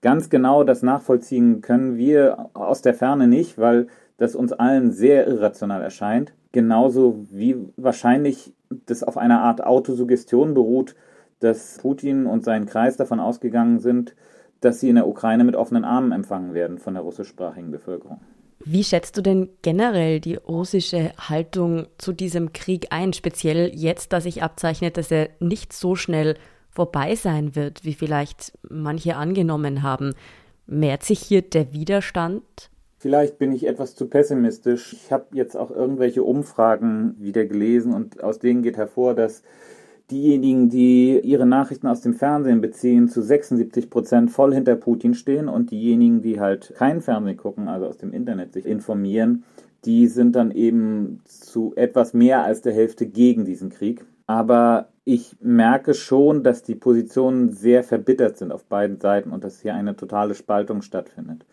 Ganz 0.00 0.30
genau 0.30 0.64
das 0.64 0.82
nachvollziehen 0.82 1.60
können 1.60 1.98
wir 1.98 2.48
aus 2.54 2.80
der 2.80 2.94
Ferne 2.94 3.28
nicht, 3.28 3.58
weil 3.58 3.88
das 4.16 4.34
uns 4.34 4.54
allen 4.54 4.90
sehr 4.90 5.26
irrational 5.26 5.82
erscheint. 5.82 6.32
Genauso 6.52 7.26
wie 7.30 7.56
wahrscheinlich 7.76 8.54
das 8.86 9.02
auf 9.02 9.18
einer 9.18 9.42
Art 9.42 9.62
Autosuggestion 9.62 10.54
beruht, 10.54 10.94
dass 11.40 11.76
Putin 11.76 12.24
und 12.24 12.42
sein 12.42 12.64
Kreis 12.64 12.96
davon 12.96 13.20
ausgegangen 13.20 13.80
sind, 13.80 14.14
dass 14.62 14.80
sie 14.80 14.88
in 14.88 14.94
der 14.94 15.06
Ukraine 15.06 15.44
mit 15.44 15.56
offenen 15.56 15.84
Armen 15.84 16.12
empfangen 16.12 16.54
werden 16.54 16.78
von 16.78 16.94
der 16.94 17.02
russischsprachigen 17.02 17.70
Bevölkerung. 17.70 18.20
Wie 18.64 18.84
schätzt 18.84 19.16
du 19.16 19.22
denn 19.22 19.50
generell 19.62 20.20
die 20.20 20.36
russische 20.36 21.12
Haltung 21.18 21.86
zu 21.98 22.12
diesem 22.12 22.52
Krieg 22.52 22.86
ein, 22.90 23.12
speziell 23.12 23.70
jetzt, 23.74 24.12
da 24.12 24.20
sich 24.20 24.42
abzeichnet, 24.42 24.96
dass 24.96 25.10
er 25.10 25.30
nicht 25.40 25.72
so 25.72 25.94
schnell 25.96 26.36
vorbei 26.70 27.14
sein 27.14 27.54
wird, 27.54 27.84
wie 27.84 27.94
vielleicht 27.94 28.52
manche 28.68 29.16
angenommen 29.16 29.82
haben? 29.82 30.14
Mehrt 30.66 31.02
sich 31.02 31.20
hier 31.20 31.42
der 31.42 31.72
Widerstand? 31.72 32.70
Vielleicht 32.98 33.38
bin 33.38 33.52
ich 33.52 33.66
etwas 33.66 33.94
zu 33.94 34.08
pessimistisch. 34.08 34.94
Ich 34.94 35.12
habe 35.12 35.26
jetzt 35.32 35.56
auch 35.58 35.70
irgendwelche 35.70 36.22
Umfragen 36.22 37.16
wieder 37.18 37.44
gelesen 37.44 37.92
und 37.92 38.24
aus 38.24 38.38
denen 38.38 38.62
geht 38.62 38.78
hervor, 38.78 39.14
dass 39.14 39.42
diejenigen, 40.10 40.68
die 40.68 41.20
ihre 41.20 41.46
Nachrichten 41.46 41.86
aus 41.86 42.00
dem 42.00 42.14
Fernsehen 42.14 42.60
beziehen, 42.60 43.08
zu 43.08 43.22
76 43.22 43.90
Prozent 43.90 44.30
voll 44.30 44.54
hinter 44.54 44.76
Putin 44.76 45.14
stehen 45.14 45.48
und 45.48 45.70
diejenigen, 45.70 46.20
die 46.20 46.40
halt 46.40 46.74
kein 46.76 47.00
Fernsehen 47.00 47.36
gucken, 47.36 47.68
also 47.68 47.86
aus 47.86 47.98
dem 47.98 48.12
Internet 48.12 48.52
sich 48.52 48.66
informieren, 48.66 49.44
die 49.84 50.06
sind 50.06 50.36
dann 50.36 50.50
eben 50.50 51.20
zu 51.24 51.72
etwas 51.76 52.14
mehr 52.14 52.42
als 52.42 52.62
der 52.62 52.72
Hälfte 52.72 53.06
gegen 53.06 53.44
diesen 53.44 53.70
Krieg. 53.70 54.04
Aber 54.26 54.88
ich 55.04 55.36
merke 55.40 55.92
schon, 55.92 56.42
dass 56.42 56.62
die 56.62 56.74
Positionen 56.74 57.52
sehr 57.52 57.82
verbittert 57.82 58.38
sind 58.38 58.52
auf 58.52 58.64
beiden 58.64 58.98
Seiten 58.98 59.30
und 59.30 59.44
dass 59.44 59.60
hier 59.60 59.74
eine 59.74 59.96
totale 59.96 60.34
Spaltung 60.34 60.80
stattfindet. 60.80 61.44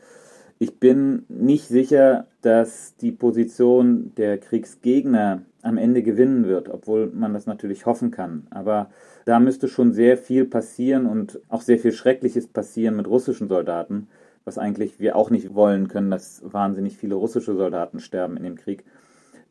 Ich 0.62 0.80
bin 0.80 1.26
nicht 1.28 1.68
sicher, 1.70 2.28
dass 2.44 2.96
die 2.98 3.12
Position 3.12 4.12
der 4.16 4.38
Kriegsgegner 4.38 5.42
am 5.64 5.80
Ende 5.80 6.04
gewinnen 6.04 6.46
wird, 6.46 6.70
obwohl 6.70 7.08
man 7.08 7.34
das 7.34 7.48
natürlich 7.48 7.88
hoffen 7.88 8.12
kann. 8.12 8.46
Aber 8.52 8.92
da 9.26 9.40
müsste 9.40 9.68
schon 9.68 9.92
sehr 9.92 10.18
viel 10.18 10.46
passieren 10.46 11.08
und 11.08 11.40
auch 11.50 11.62
sehr 11.62 11.80
viel 11.80 11.92
Schreckliches 11.92 12.46
passieren 12.46 12.96
mit 12.96 13.08
russischen 13.08 13.48
Soldaten, 13.48 14.08
was 14.46 14.60
eigentlich 14.60 15.00
wir 15.00 15.16
auch 15.16 15.32
nicht 15.32 15.56
wollen 15.56 15.88
können, 15.88 16.12
dass 16.12 16.44
wahnsinnig 16.46 16.96
viele 16.96 17.16
russische 17.16 17.56
Soldaten 17.56 18.00
sterben 18.00 18.38
in 18.38 18.44
dem 18.44 18.56
Krieg, 18.56 18.84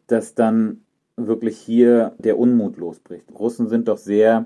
dass 0.07 0.37
dann 0.37 0.83
wirklich 1.17 1.59
hier 1.59 2.15
der 2.19 2.39
Unmut 2.39 2.77
losbricht. 2.77 3.27
Russen 3.37 3.69
sind 3.69 3.89
doch 3.89 3.99
sehr 3.99 4.45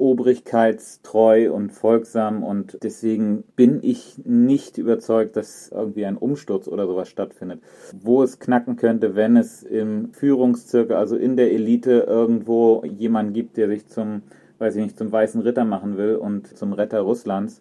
obrigkeitstreu 0.00 1.52
und 1.52 1.70
folgsam 1.70 2.42
und 2.42 2.78
deswegen 2.82 3.44
bin 3.54 3.80
ich 3.82 4.18
nicht 4.24 4.78
überzeugt, 4.78 5.36
dass 5.36 5.70
irgendwie 5.70 6.06
ein 6.06 6.16
Umsturz 6.16 6.66
oder 6.68 6.86
sowas 6.86 7.08
stattfindet. 7.08 7.60
Wo 8.00 8.22
es 8.22 8.38
knacken 8.38 8.76
könnte, 8.76 9.14
wenn 9.14 9.36
es 9.36 9.62
im 9.62 10.12
Führungszirkel, 10.12 10.96
also 10.96 11.16
in 11.16 11.36
der 11.36 11.52
Elite 11.52 12.06
irgendwo 12.08 12.82
jemanden 12.84 13.34
gibt, 13.34 13.58
der 13.58 13.68
sich 13.68 13.86
zum, 13.88 14.22
weiß 14.58 14.76
ich 14.76 14.82
nicht, 14.82 14.98
zum 14.98 15.12
weißen 15.12 15.42
Ritter 15.42 15.64
machen 15.64 15.98
will 15.98 16.16
und 16.16 16.56
zum 16.56 16.72
Retter 16.72 17.00
Russlands, 17.00 17.60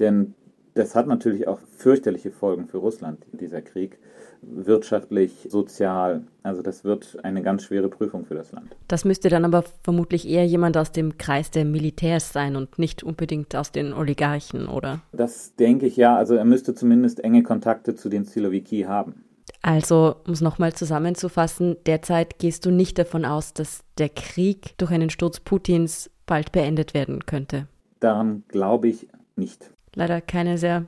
denn 0.00 0.34
das 0.74 0.94
hat 0.94 1.06
natürlich 1.06 1.48
auch 1.48 1.60
fürchterliche 1.76 2.30
Folgen 2.30 2.66
für 2.66 2.78
Russland, 2.78 3.24
dieser 3.32 3.62
Krieg 3.62 3.98
wirtschaftlich, 4.42 5.48
sozial. 5.50 6.22
Also 6.42 6.62
das 6.62 6.84
wird 6.84 7.18
eine 7.24 7.42
ganz 7.42 7.64
schwere 7.64 7.88
Prüfung 7.88 8.24
für 8.24 8.34
das 8.34 8.52
Land. 8.52 8.76
Das 8.88 9.04
müsste 9.04 9.28
dann 9.28 9.44
aber 9.44 9.64
vermutlich 9.82 10.28
eher 10.28 10.46
jemand 10.46 10.76
aus 10.76 10.92
dem 10.92 11.18
Kreis 11.18 11.50
der 11.50 11.64
Militärs 11.64 12.32
sein 12.32 12.56
und 12.56 12.78
nicht 12.78 13.02
unbedingt 13.02 13.54
aus 13.56 13.72
den 13.72 13.92
Oligarchen, 13.92 14.68
oder? 14.68 15.00
Das 15.12 15.54
denke 15.56 15.86
ich 15.86 15.96
ja. 15.96 16.16
Also 16.16 16.34
er 16.34 16.44
müsste 16.44 16.74
zumindest 16.74 17.20
enge 17.20 17.42
Kontakte 17.42 17.94
zu 17.94 18.08
den 18.08 18.24
Siloviki 18.24 18.82
haben. 18.82 19.24
Also, 19.62 20.16
um 20.26 20.32
es 20.32 20.40
nochmal 20.40 20.72
zusammenzufassen, 20.72 21.76
derzeit 21.86 22.38
gehst 22.38 22.64
du 22.64 22.70
nicht 22.70 22.98
davon 22.98 23.24
aus, 23.24 23.54
dass 23.54 23.82
der 23.98 24.08
Krieg 24.08 24.76
durch 24.78 24.90
einen 24.90 25.10
Sturz 25.10 25.40
Putins 25.40 26.10
bald 26.26 26.52
beendet 26.52 26.94
werden 26.94 27.26
könnte. 27.26 27.66
Daran 28.00 28.44
glaube 28.48 28.88
ich 28.88 29.08
nicht. 29.36 29.70
Leider 29.94 30.20
keine 30.20 30.58
sehr 30.58 30.86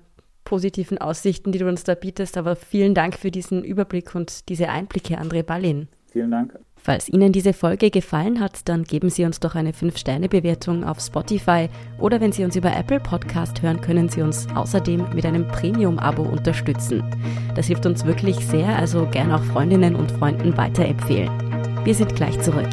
positiven 0.51 0.99
Aussichten, 0.99 1.53
die 1.53 1.61
du 1.61 1.69
uns 1.69 1.85
da 1.85 1.95
bietest. 1.95 2.37
Aber 2.37 2.57
vielen 2.57 2.93
Dank 2.93 3.17
für 3.17 3.31
diesen 3.31 3.63
Überblick 3.63 4.17
und 4.17 4.49
diese 4.49 4.69
Einblicke, 4.69 5.21
André 5.21 5.45
Ballin. 5.45 5.87
Vielen 6.11 6.33
Dank. 6.33 6.59
Falls 6.75 7.09
Ihnen 7.09 7.31
diese 7.31 7.53
Folge 7.53 7.91
gefallen 7.91 8.41
hat, 8.41 8.69
dann 8.69 8.83
geben 8.83 9.11
Sie 9.11 9.25
uns 9.25 9.39
doch 9.39 9.55
eine 9.55 9.71
5-Sterne-Bewertung 9.71 10.83
auf 10.83 10.99
Spotify 10.99 11.69
oder 12.01 12.21
wenn 12.21 12.33
Sie 12.33 12.43
uns 12.43 12.57
über 12.57 12.75
Apple 12.75 12.99
Podcast 12.99 13.63
hören, 13.63 13.81
können 13.81 14.09
Sie 14.09 14.23
uns 14.23 14.49
außerdem 14.53 15.15
mit 15.15 15.25
einem 15.25 15.47
Premium-Abo 15.47 16.23
unterstützen. 16.23 17.05
Das 17.55 17.67
hilft 17.67 17.87
uns 17.87 18.05
wirklich 18.05 18.45
sehr, 18.45 18.77
also 18.77 19.07
gern 19.07 19.31
auch 19.31 19.45
Freundinnen 19.45 19.95
und 19.95 20.11
Freunden 20.11 20.57
weiterempfehlen. 20.57 21.31
Wir 21.85 21.95
sind 21.95 22.17
gleich 22.17 22.41
zurück. 22.41 22.71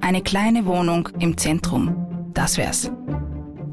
Eine 0.00 0.22
kleine 0.22 0.66
Wohnung 0.66 1.10
im 1.20 1.36
Zentrum. 1.36 1.94
Das 2.32 2.56
wär's. 2.56 2.90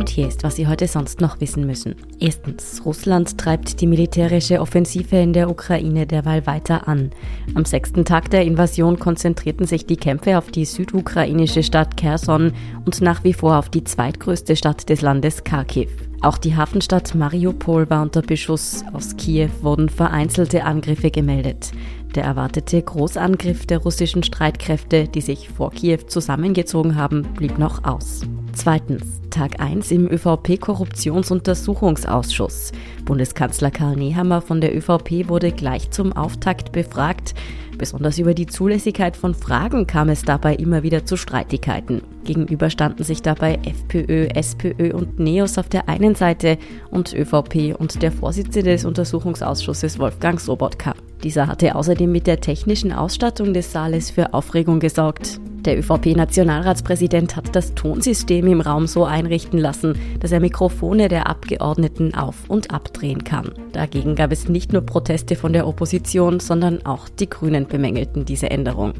Und 0.00 0.08
hier 0.08 0.28
ist, 0.28 0.44
was 0.44 0.56
Sie 0.56 0.66
heute 0.66 0.88
sonst 0.88 1.20
noch 1.20 1.42
wissen 1.42 1.66
müssen. 1.66 1.94
Erstens, 2.20 2.80
Russland 2.86 3.36
treibt 3.36 3.82
die 3.82 3.86
militärische 3.86 4.62
Offensive 4.62 5.14
in 5.16 5.34
der 5.34 5.50
Ukraine 5.50 6.06
derweil 6.06 6.46
weiter 6.46 6.88
an. 6.88 7.10
Am 7.54 7.66
sechsten 7.66 8.06
Tag 8.06 8.30
der 8.30 8.46
Invasion 8.46 8.98
konzentrierten 8.98 9.66
sich 9.66 9.84
die 9.84 9.98
Kämpfe 9.98 10.38
auf 10.38 10.50
die 10.50 10.64
südukrainische 10.64 11.62
Stadt 11.62 11.98
Kherson 11.98 12.54
und 12.86 13.02
nach 13.02 13.24
wie 13.24 13.34
vor 13.34 13.58
auf 13.58 13.68
die 13.68 13.84
zweitgrößte 13.84 14.56
Stadt 14.56 14.88
des 14.88 15.02
Landes 15.02 15.44
Kharkiv. 15.44 15.90
Auch 16.22 16.36
die 16.36 16.54
Hafenstadt 16.54 17.14
Mariupol 17.14 17.88
war 17.88 18.02
unter 18.02 18.20
Beschuss. 18.20 18.84
Aus 18.92 19.16
Kiew 19.16 19.48
wurden 19.62 19.88
vereinzelte 19.88 20.64
Angriffe 20.64 21.10
gemeldet. 21.10 21.72
Der 22.14 22.24
erwartete 22.24 22.82
Großangriff 22.82 23.64
der 23.64 23.78
russischen 23.78 24.22
Streitkräfte, 24.22 25.08
die 25.08 25.22
sich 25.22 25.48
vor 25.48 25.70
Kiew 25.70 26.00
zusammengezogen 26.08 26.96
haben, 26.96 27.22
blieb 27.36 27.58
noch 27.58 27.84
aus. 27.84 28.20
Zweitens, 28.52 29.22
Tag 29.30 29.60
1 29.60 29.90
im 29.92 30.10
ÖVP-Korruptionsuntersuchungsausschuss. 30.10 32.72
Bundeskanzler 33.06 33.70
Karl 33.70 33.96
Nehammer 33.96 34.42
von 34.42 34.60
der 34.60 34.76
ÖVP 34.76 35.26
wurde 35.28 35.52
gleich 35.52 35.90
zum 35.90 36.12
Auftakt 36.12 36.72
befragt. 36.72 37.32
Besonders 37.80 38.18
über 38.18 38.34
die 38.34 38.44
Zulässigkeit 38.44 39.16
von 39.16 39.34
Fragen 39.34 39.86
kam 39.86 40.10
es 40.10 40.20
dabei 40.20 40.54
immer 40.54 40.82
wieder 40.82 41.06
zu 41.06 41.16
Streitigkeiten. 41.16 42.02
Gegenüber 42.24 42.68
standen 42.68 43.04
sich 43.04 43.22
dabei 43.22 43.58
FPÖ, 43.64 44.26
SPÖ 44.34 44.92
und 44.92 45.18
NEOS 45.18 45.56
auf 45.56 45.70
der 45.70 45.88
einen 45.88 46.14
Seite 46.14 46.58
und 46.90 47.14
ÖVP 47.14 47.74
und 47.78 48.02
der 48.02 48.12
Vorsitzende 48.12 48.72
des 48.72 48.84
Untersuchungsausschusses 48.84 49.98
Wolfgang 49.98 50.38
Sobotka. 50.38 50.92
Dieser 51.24 51.46
hatte 51.46 51.74
außerdem 51.74 52.12
mit 52.12 52.26
der 52.26 52.42
technischen 52.42 52.92
Ausstattung 52.92 53.54
des 53.54 53.72
Saales 53.72 54.10
für 54.10 54.34
Aufregung 54.34 54.78
gesorgt. 54.78 55.40
Der 55.64 55.78
ÖVP-Nationalratspräsident 55.78 57.36
hat 57.36 57.54
das 57.54 57.74
Tonsystem 57.74 58.46
im 58.46 58.62
Raum 58.62 58.86
so 58.86 59.04
einrichten 59.04 59.58
lassen, 59.58 59.98
dass 60.18 60.32
er 60.32 60.40
Mikrofone 60.40 61.08
der 61.08 61.26
Abgeordneten 61.26 62.14
auf- 62.14 62.48
und 62.48 62.70
abdrehen 62.70 63.24
kann. 63.24 63.52
Dagegen 63.72 64.14
gab 64.14 64.32
es 64.32 64.48
nicht 64.48 64.72
nur 64.72 64.82
Proteste 64.82 65.36
von 65.36 65.52
der 65.52 65.66
Opposition, 65.66 66.40
sondern 66.40 66.86
auch 66.86 67.08
die 67.08 67.28
Grünen 67.28 67.66
bemängelten 67.66 68.24
diese 68.24 68.50
Änderung. 68.50 68.94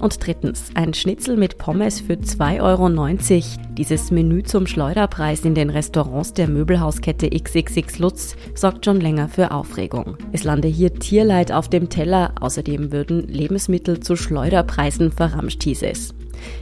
Und 0.00 0.26
drittens, 0.26 0.70
ein 0.74 0.94
Schnitzel 0.94 1.36
mit 1.36 1.58
Pommes 1.58 2.00
für 2.00 2.14
2,90 2.14 2.62
Euro. 2.62 3.74
Dieses 3.74 4.10
Menü 4.10 4.42
zum 4.42 4.66
Schleuderpreis 4.66 5.44
in 5.44 5.54
den 5.54 5.68
Restaurants 5.68 6.32
der 6.32 6.48
Möbelhauskette 6.48 7.28
XXX 7.28 7.98
Lutz 7.98 8.34
sorgt 8.54 8.86
schon 8.86 8.98
länger 9.00 9.28
für 9.28 9.50
Aufregung. 9.50 10.16
Es 10.32 10.44
lande 10.44 10.68
hier 10.68 10.94
Tierleid 10.94 11.52
auf 11.52 11.68
dem 11.68 11.90
Teller, 11.90 12.32
außerdem 12.40 12.92
würden 12.92 13.28
Lebensmittel 13.28 14.00
zu 14.00 14.16
Schleuderpreisen 14.16 15.12
verramscht, 15.12 15.62
hieß 15.64 15.82
es. 15.82 16.14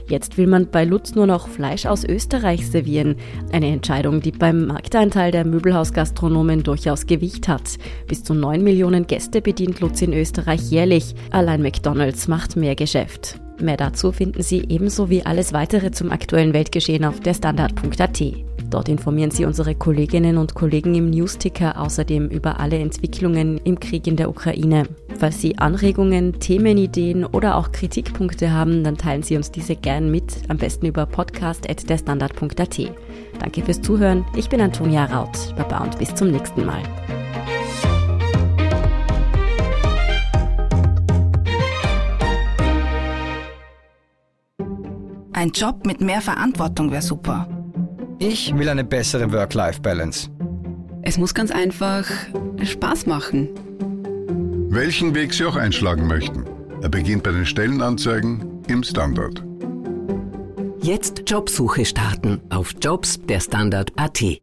Jetzt 0.07 0.37
will 0.37 0.47
man 0.47 0.69
bei 0.69 0.85
Lutz 0.85 1.15
nur 1.15 1.27
noch 1.27 1.47
Fleisch 1.47 1.85
aus 1.85 2.03
Österreich 2.03 2.67
servieren. 2.69 3.15
Eine 3.51 3.67
Entscheidung, 3.67 4.21
die 4.21 4.31
beim 4.31 4.67
Markteinteil 4.67 5.31
der 5.31 5.45
Möbelhausgastronomen 5.45 6.63
durchaus 6.63 7.05
Gewicht 7.05 7.47
hat. 7.47 7.77
Bis 8.07 8.23
zu 8.23 8.33
9 8.33 8.63
Millionen 8.63 9.07
Gäste 9.07 9.41
bedient 9.41 9.79
Lutz 9.79 10.01
in 10.01 10.13
Österreich 10.13 10.69
jährlich. 10.71 11.15
Allein 11.31 11.61
McDonalds 11.61 12.27
macht 12.27 12.55
mehr 12.55 12.75
Geschäft. 12.75 13.39
Mehr 13.61 13.77
dazu 13.77 14.11
finden 14.11 14.41
Sie 14.41 14.63
ebenso 14.69 15.09
wie 15.09 15.25
alles 15.25 15.53
weitere 15.53 15.91
zum 15.91 16.11
aktuellen 16.11 16.53
Weltgeschehen 16.53 17.05
auf 17.05 17.19
der 17.19 17.33
Standard.at. 17.33 18.21
Dort 18.69 18.87
informieren 18.87 19.31
Sie 19.31 19.45
unsere 19.45 19.73
Kolleginnen 19.73 20.37
und 20.37 20.53
Kollegen 20.53 20.93
im 20.95 21.09
Newsticker 21.09 21.79
außerdem 21.79 22.27
über 22.27 22.59
alle 22.59 22.77
Entwicklungen 22.77 23.57
im 23.63 23.79
Krieg 23.79 24.05
in 24.05 24.15
der 24.15 24.29
Ukraine. 24.29 24.83
Falls 25.17 25.41
Sie 25.41 25.57
Anregungen, 25.57 26.39
Themenideen 26.39 27.25
oder 27.25 27.57
auch 27.57 27.71
Kritikpunkte 27.71 28.51
haben, 28.51 28.83
dann 28.83 28.97
teilen 28.97 29.23
Sie 29.23 29.35
uns 29.35 29.51
diese 29.51 29.75
gern 29.75 30.11
mit, 30.11 30.43
am 30.49 30.57
besten 30.57 30.85
über 30.85 31.05
podcast.derstandard.at. 31.05 32.79
Danke 33.39 33.63
fürs 33.63 33.81
Zuhören. 33.81 34.25
Ich 34.35 34.49
bin 34.49 34.61
Antonia 34.61 35.05
Raut. 35.05 35.55
Baba 35.57 35.79
und 35.79 35.97
bis 35.97 36.13
zum 36.13 36.31
nächsten 36.31 36.65
Mal. 36.65 36.83
Ein 45.33 45.51
Job 45.51 45.85
mit 45.85 46.01
mehr 46.01 46.21
Verantwortung 46.21 46.91
wäre 46.91 47.01
super. 47.01 47.58
Ich 48.19 48.53
will 48.57 48.67
eine 48.67 48.83
bessere 48.83 49.31
Work-Life-Balance. 49.31 50.29
Es 51.03 51.17
muss 51.17 51.33
ganz 51.33 51.51
einfach 51.51 52.05
Spaß 52.61 53.05
machen. 53.05 53.49
Welchen 54.69 55.15
Weg 55.15 55.33
Sie 55.33 55.45
auch 55.45 55.55
einschlagen 55.55 56.05
möchten. 56.05 56.45
Er 56.81 56.89
beginnt 56.89 57.23
bei 57.23 57.31
den 57.31 57.45
Stellenanzeigen 57.45 58.61
im 58.67 58.83
Standard. 58.83 59.43
Jetzt 60.81 61.23
Jobsuche 61.27 61.85
starten 61.85 62.41
auf 62.49 62.75
Jobs 62.81 63.19
der 63.25 63.39
Standard.at. 63.39 64.41